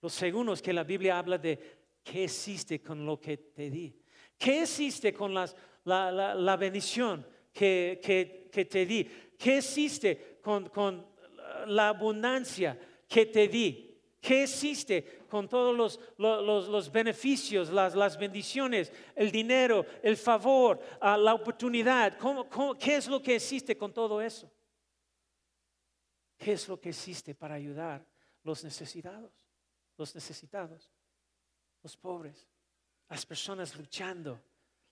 [0.01, 1.59] Lo segundo es que la Biblia habla de
[2.03, 4.01] qué hiciste con lo que te di.
[4.35, 7.23] ¿Qué hiciste con las, la, bendición
[7.53, 8.01] que,
[8.51, 9.03] que, te di?
[9.37, 11.18] ¿Qué hiciste con, con
[11.67, 13.89] la abundancia que te di?
[14.21, 22.17] ¿Qué hiciste con todos los, beneficios, las, bendiciones, el dinero, el favor, ah, la oportunidad?
[22.77, 24.51] qué es lo que existe con todo eso?
[26.37, 28.05] ¿Qué es lo que existe para ayudar
[28.43, 29.31] los necesitados,
[29.97, 30.91] los necesitados,
[31.81, 32.47] los pobres,
[33.09, 34.41] las personas luchando,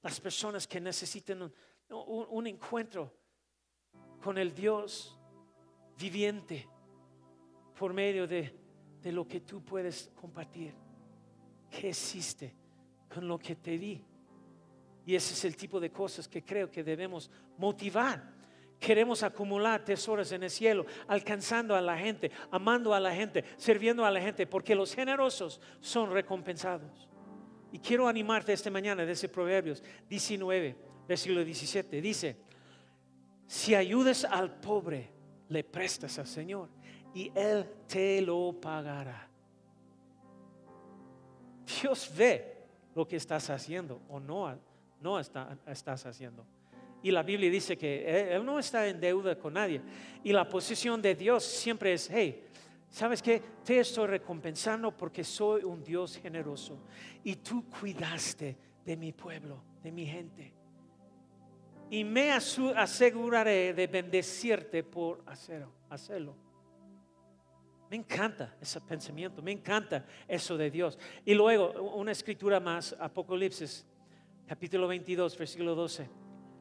[0.01, 1.53] las personas que necesitan
[1.89, 3.13] un encuentro
[4.22, 5.16] con el Dios
[5.98, 6.68] viviente
[7.78, 8.68] por medio de
[9.02, 10.74] de lo que tú puedes compartir.
[11.70, 12.54] ¿Qué hiciste
[13.14, 14.04] con lo que te di?
[15.06, 18.36] Y ese es el tipo de cosas que creo que debemos motivar.
[18.80, 24.06] Queremos acumular tesoros en el cielo, alcanzando a la gente, amando a la gente, sirviendo
[24.06, 27.08] a la gente, porque los generosos son recompensados.
[27.72, 30.76] Y quiero animarte esta mañana de ese Proverbios 19,
[31.08, 32.02] versículo 17.
[32.02, 32.38] Dice,
[33.48, 35.16] si ayudas al pobre,
[35.50, 36.70] le prestas al Señor
[37.14, 39.28] y Él te lo pagará.
[41.82, 42.58] Dios ve
[42.95, 44.58] lo que estás haciendo o no,
[45.02, 46.45] no estás haciendo.
[47.04, 49.82] Y la Biblia dice que él, no está en deuda con nadie.
[50.24, 52.43] Y la posición de Dios siempre es, hey,
[52.89, 53.41] ¿sabes qué?
[53.64, 56.80] Te estoy recompensando porque soy un Dios generoso.
[57.24, 60.57] Y tú cuidaste de mi pueblo, de mi gente.
[61.90, 66.36] Y me aseguraré de bendecirte por hacerlo.
[67.90, 71.00] Me encanta ese pensamiento, me encanta eso de Dios.
[71.24, 73.86] Y luego una escritura más, Apocalipsis,
[74.46, 76.10] capítulo 22, versículo 12.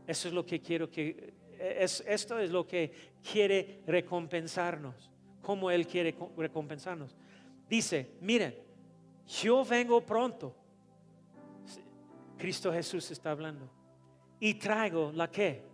[0.06, 2.92] Eso es lo que quiero que, es, esto es lo que
[3.28, 5.10] quiere recompensarnos,
[5.42, 7.16] como Él quiere recompensarnos.
[7.68, 8.54] Dice, miren,
[9.26, 10.54] yo vengo pronto.
[12.38, 13.68] Cristo Jesús está hablando.
[14.40, 15.64] Y traigo la que?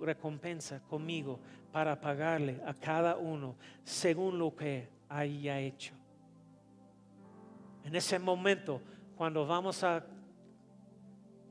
[0.00, 1.40] Recompensa conmigo
[1.72, 5.94] para pagarle a cada uno según lo que haya hecho.
[7.84, 8.80] En ese momento,
[9.16, 10.04] cuando vamos a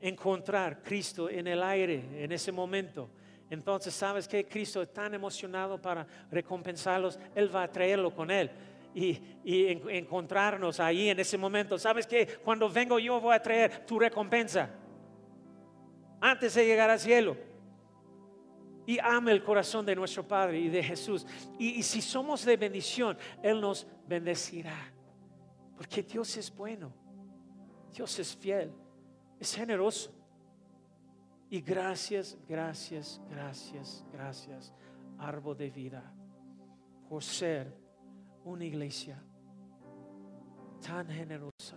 [0.00, 3.10] encontrar Cristo en el aire en ese momento.
[3.50, 7.18] Entonces, ¿sabes que Cristo es tan emocionado para recompensarlos?
[7.34, 8.50] Él va a traerlo con Él
[8.94, 9.18] y,
[9.88, 11.78] encontrarnos ahí en ese momento.
[11.78, 14.70] ¿Sabes que Cuando vengo yo voy a traer tu recompensa
[16.20, 17.36] antes de llegar al cielo.
[18.86, 21.26] Y ama el corazón de nuestro Padre y de Jesús.
[21.58, 24.92] y si somos de bendición, Él nos bendecirá.
[25.76, 26.92] Porque Dios es bueno.
[27.92, 28.72] Dios es fiel.
[29.38, 30.12] Es generoso.
[31.50, 34.72] Y gracias, gracias, gracias, gracias,
[35.18, 36.12] árbol de vida,
[37.08, 37.74] por ser
[38.44, 39.22] una iglesia
[40.86, 41.76] tan generosa.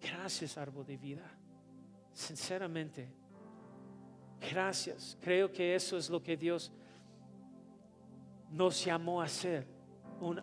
[0.00, 1.37] Gracias, árbol de vida.
[2.18, 3.08] Sinceramente,
[4.50, 5.16] gracias.
[5.20, 6.72] Creo que eso es lo que Dios
[8.50, 9.68] nos llamó a hacer.
[10.20, 10.42] Un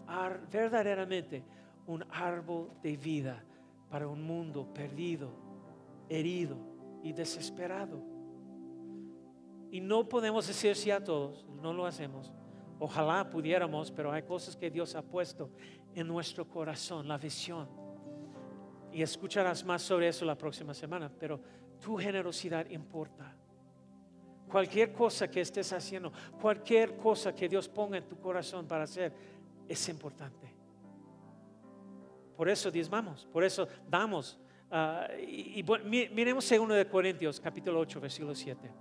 [0.50, 1.44] verdaderamente
[1.86, 3.44] un árbol de vida
[3.90, 5.32] para un mundo perdido,
[6.08, 6.56] herido
[7.04, 8.02] y desesperado.
[9.70, 12.32] Y no podemos decir sí a todos, no lo hacemos.
[12.80, 15.52] Ojalá pudiéramos, pero hay cosas que Dios ha puesto
[15.94, 17.68] en nuestro corazón, la visión.
[18.94, 21.42] Y escucharás más sobre eso la próxima semana, pero
[21.80, 23.34] tu generosidad importa.
[24.50, 26.12] Cualquier cosa que estés haciendo,
[26.42, 29.12] cualquier cosa que Dios ponga en tu corazón para hacer,
[29.68, 30.54] es importante.
[32.36, 34.38] Por eso diezmamos, por eso damos.
[34.70, 35.64] Ah, y,
[36.12, 38.72] miremos 2 de Corintios, capítulo 8, versículo 7.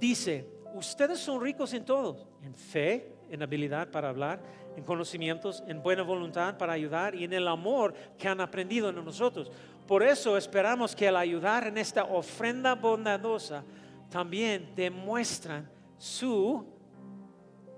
[0.00, 4.40] Dice, ustedes son ricos en todo, en fe, en habilidad para hablar,
[4.76, 9.04] en conocimientos, en buena voluntad para ayudar y en el amor que han aprendido en
[9.04, 9.50] nosotros.
[9.86, 13.62] Por eso esperamos que al ayudar en esta ofrenda bondadosa,
[14.10, 15.68] también demuestran
[15.98, 16.66] su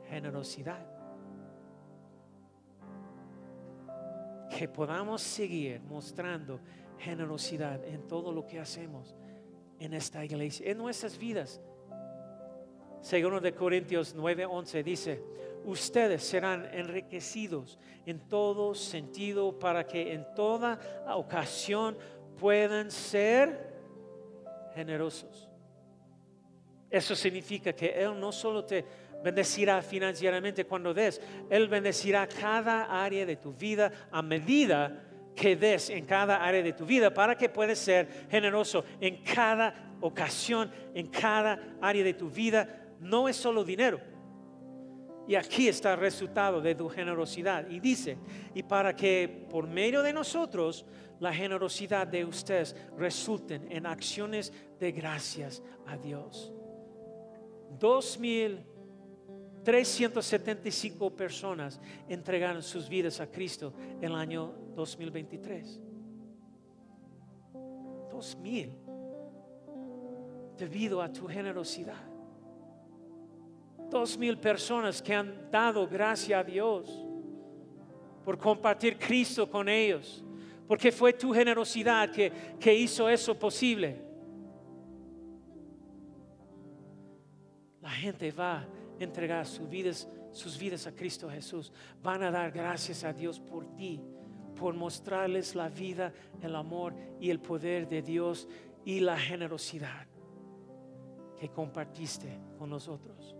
[0.09, 0.99] generosidad.
[4.59, 6.59] que podamos seguir mostrando
[6.99, 9.15] generosidad en todo lo que hacemos
[9.79, 11.61] en esta iglesia, en nuestras vidas.
[13.01, 15.23] Segundo de Corintios 9:11 dice,
[15.65, 20.79] ustedes serán enriquecidos en todo sentido para que en toda
[21.15, 21.97] ocasión
[22.39, 23.73] puedan ser
[24.75, 25.49] generosos.
[26.91, 28.85] Eso significa que Él no solo te
[29.23, 31.21] bendecirá financieramente cuando des.
[31.51, 35.05] Él bendecirá cada área de tu vida a medida
[35.35, 39.75] que des en cada área de tu vida para que puedas ser generoso en cada
[40.01, 42.69] ocasión, en cada área de tu vida.
[43.01, 44.01] No es solo dinero.
[45.29, 47.69] Y aquí está el resultado de tu generosidad.
[47.69, 48.17] Y dice,
[48.55, 50.87] y para que por medio de nosotros
[51.21, 56.53] la generosidad de ustedes resulten en acciones de gracias a Dios.
[57.79, 58.65] Dos mil
[59.65, 65.81] 375 personas entregaron sus vidas a Cristo en el año 2023.
[68.11, 68.79] 2000
[70.57, 72.18] debido a tu generosidad.
[73.91, 76.91] Dos mil personas que han dado gracia a Dios
[78.25, 80.23] por compartir Cristo con ellos,
[80.67, 82.31] porque fue tu generosidad que,
[82.61, 84.03] que hizo eso posible.
[87.81, 88.67] La gente va
[88.99, 91.73] entregar sus vidas, sus vidas a Cristo Jesús,
[92.03, 94.01] van a dar gracias a Dios por ti,
[94.57, 96.13] por mostrarles la vida,
[96.43, 98.49] el amor y el poder de Dios
[98.85, 100.07] y la generosidad
[101.39, 103.38] que compartiste con nosotros.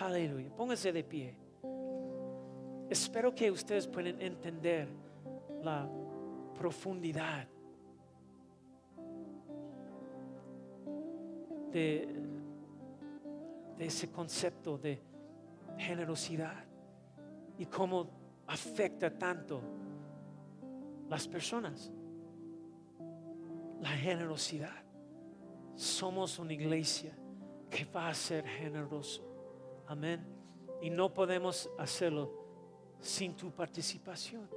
[0.00, 0.50] Aleluya.
[0.56, 1.36] Pónganse de pie.
[2.90, 4.88] Espero que ustedes puedan entender
[5.62, 5.88] la
[6.54, 7.48] profundidad
[11.72, 12.24] de
[13.76, 15.00] de ese concepto de
[15.76, 16.64] generosidad
[17.58, 18.08] y cómo
[18.46, 19.60] afecta tanto
[21.08, 21.90] las personas.
[23.80, 24.82] La generosidad.
[25.74, 27.12] Somos una iglesia
[27.68, 29.33] que va a ser generoso.
[29.86, 30.24] Amén.
[30.80, 32.44] Y no podemos hacerlo
[33.00, 34.48] sin tu participación.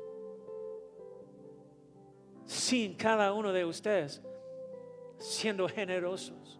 [2.46, 4.22] Sin cada uno de ustedes
[5.18, 6.60] siendo generosos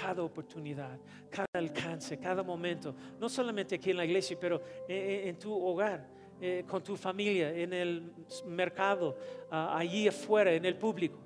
[0.00, 0.98] cada oportunidad,
[1.28, 6.06] cada alcance, cada momento, no solamente aquí en la iglesia, pero en, tu hogar,
[6.40, 8.12] eh, con tu familia, en el
[8.46, 9.16] mercado,
[9.50, 11.18] allí afuera, en el público.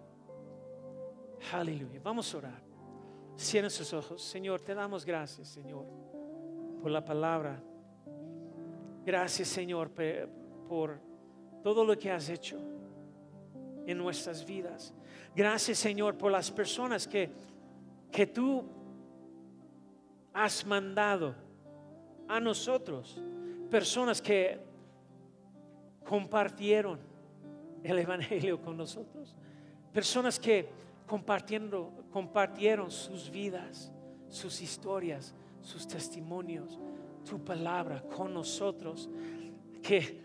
[1.52, 2.00] Aleluya.
[2.02, 2.62] Vamos a orar.
[3.38, 4.22] Cierren sus ojos.
[4.22, 5.84] Señor, te damos gracias, Señor,
[6.82, 7.62] por la palabra.
[9.06, 9.90] Gracias, Señor,
[10.68, 11.00] por
[11.62, 12.58] todo lo que has hecho
[13.86, 14.92] en nuestras vidas.
[15.34, 17.30] Gracias, Señor, por las personas que
[18.12, 18.62] que tú
[20.34, 21.34] has mandado
[22.28, 23.18] a nosotros,
[23.70, 24.60] personas que
[26.04, 27.00] compartieron
[27.82, 29.34] el Evangelio con nosotros.
[29.92, 30.68] Personas que
[31.06, 33.90] compartiendo, compartieron sus vidas,
[34.28, 36.78] sus historias, sus testimonios,
[37.28, 39.08] tu palabra con nosotros,
[39.82, 40.20] que,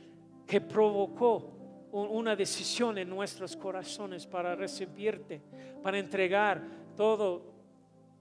[0.45, 1.53] que provocó
[1.91, 5.41] una decisión en nuestros corazones para recibirte,
[5.81, 6.63] para entregar
[6.95, 7.53] todo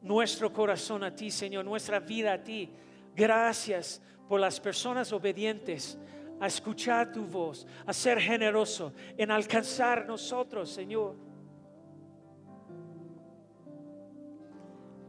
[0.03, 2.71] nuestro corazón a ti, Señor, nuestra vida a ti.
[3.15, 5.99] Gracias por las personas obedientes
[6.39, 11.17] a escuchar tu voz, a ser generoso, en alcanzar nosotros, Señor.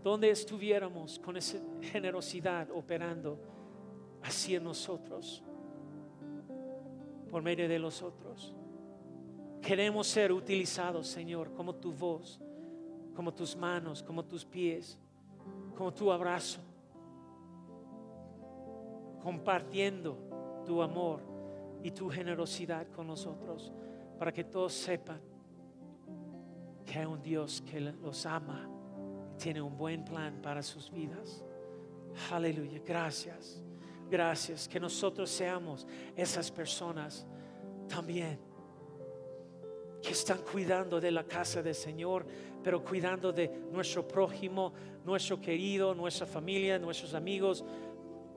[0.08, 3.38] Donde estuviéramos con esa generosidad operando
[4.48, 5.44] en nosotros,
[7.30, 8.56] por medio de los otros.
[9.62, 12.40] Queremos ser utilizados, Señor, como tu voz,
[13.14, 14.98] como tus manos, como tus pies,
[15.76, 16.62] como tu abrazo,
[19.22, 21.20] compartiendo tu amor
[21.84, 23.74] y tu generosidad con nosotros,
[24.18, 25.20] para que todos sepan
[26.86, 28.77] que hay un Dios que los ama
[29.38, 31.44] tiene un buen plan para sus vidas.
[32.32, 33.62] Aleluya, gracias,
[34.10, 37.26] gracias, que nosotros seamos esas personas
[37.88, 38.40] también
[40.02, 42.26] que están cuidando de la casa del Señor,
[42.64, 44.74] pero cuidando de nuestro prójimo,
[45.06, 47.64] nuestro querido, nuestra familia, nuestros amigos,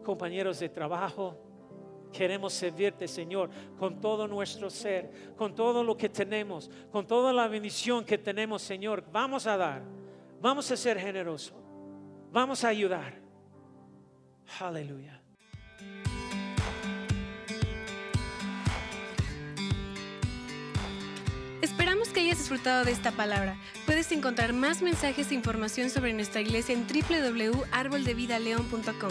[0.02, 1.36] compañeros de trabajo.
[2.12, 7.46] Queremos servirte, Señor, con todo nuestro ser, con todo lo que tenemos, con toda la
[7.46, 9.04] bendición que tenemos, Señor.
[9.12, 9.82] Vamos a dar,
[10.40, 11.54] vamos a ser generosos,
[12.32, 13.20] vamos a ayudar.
[14.58, 15.20] Aleluya.
[22.12, 23.56] que hayas disfrutado de esta palabra.
[23.86, 29.10] Puedes encontrar más mensajes e información sobre nuestra iglesia en www.arboldevidaleon.com.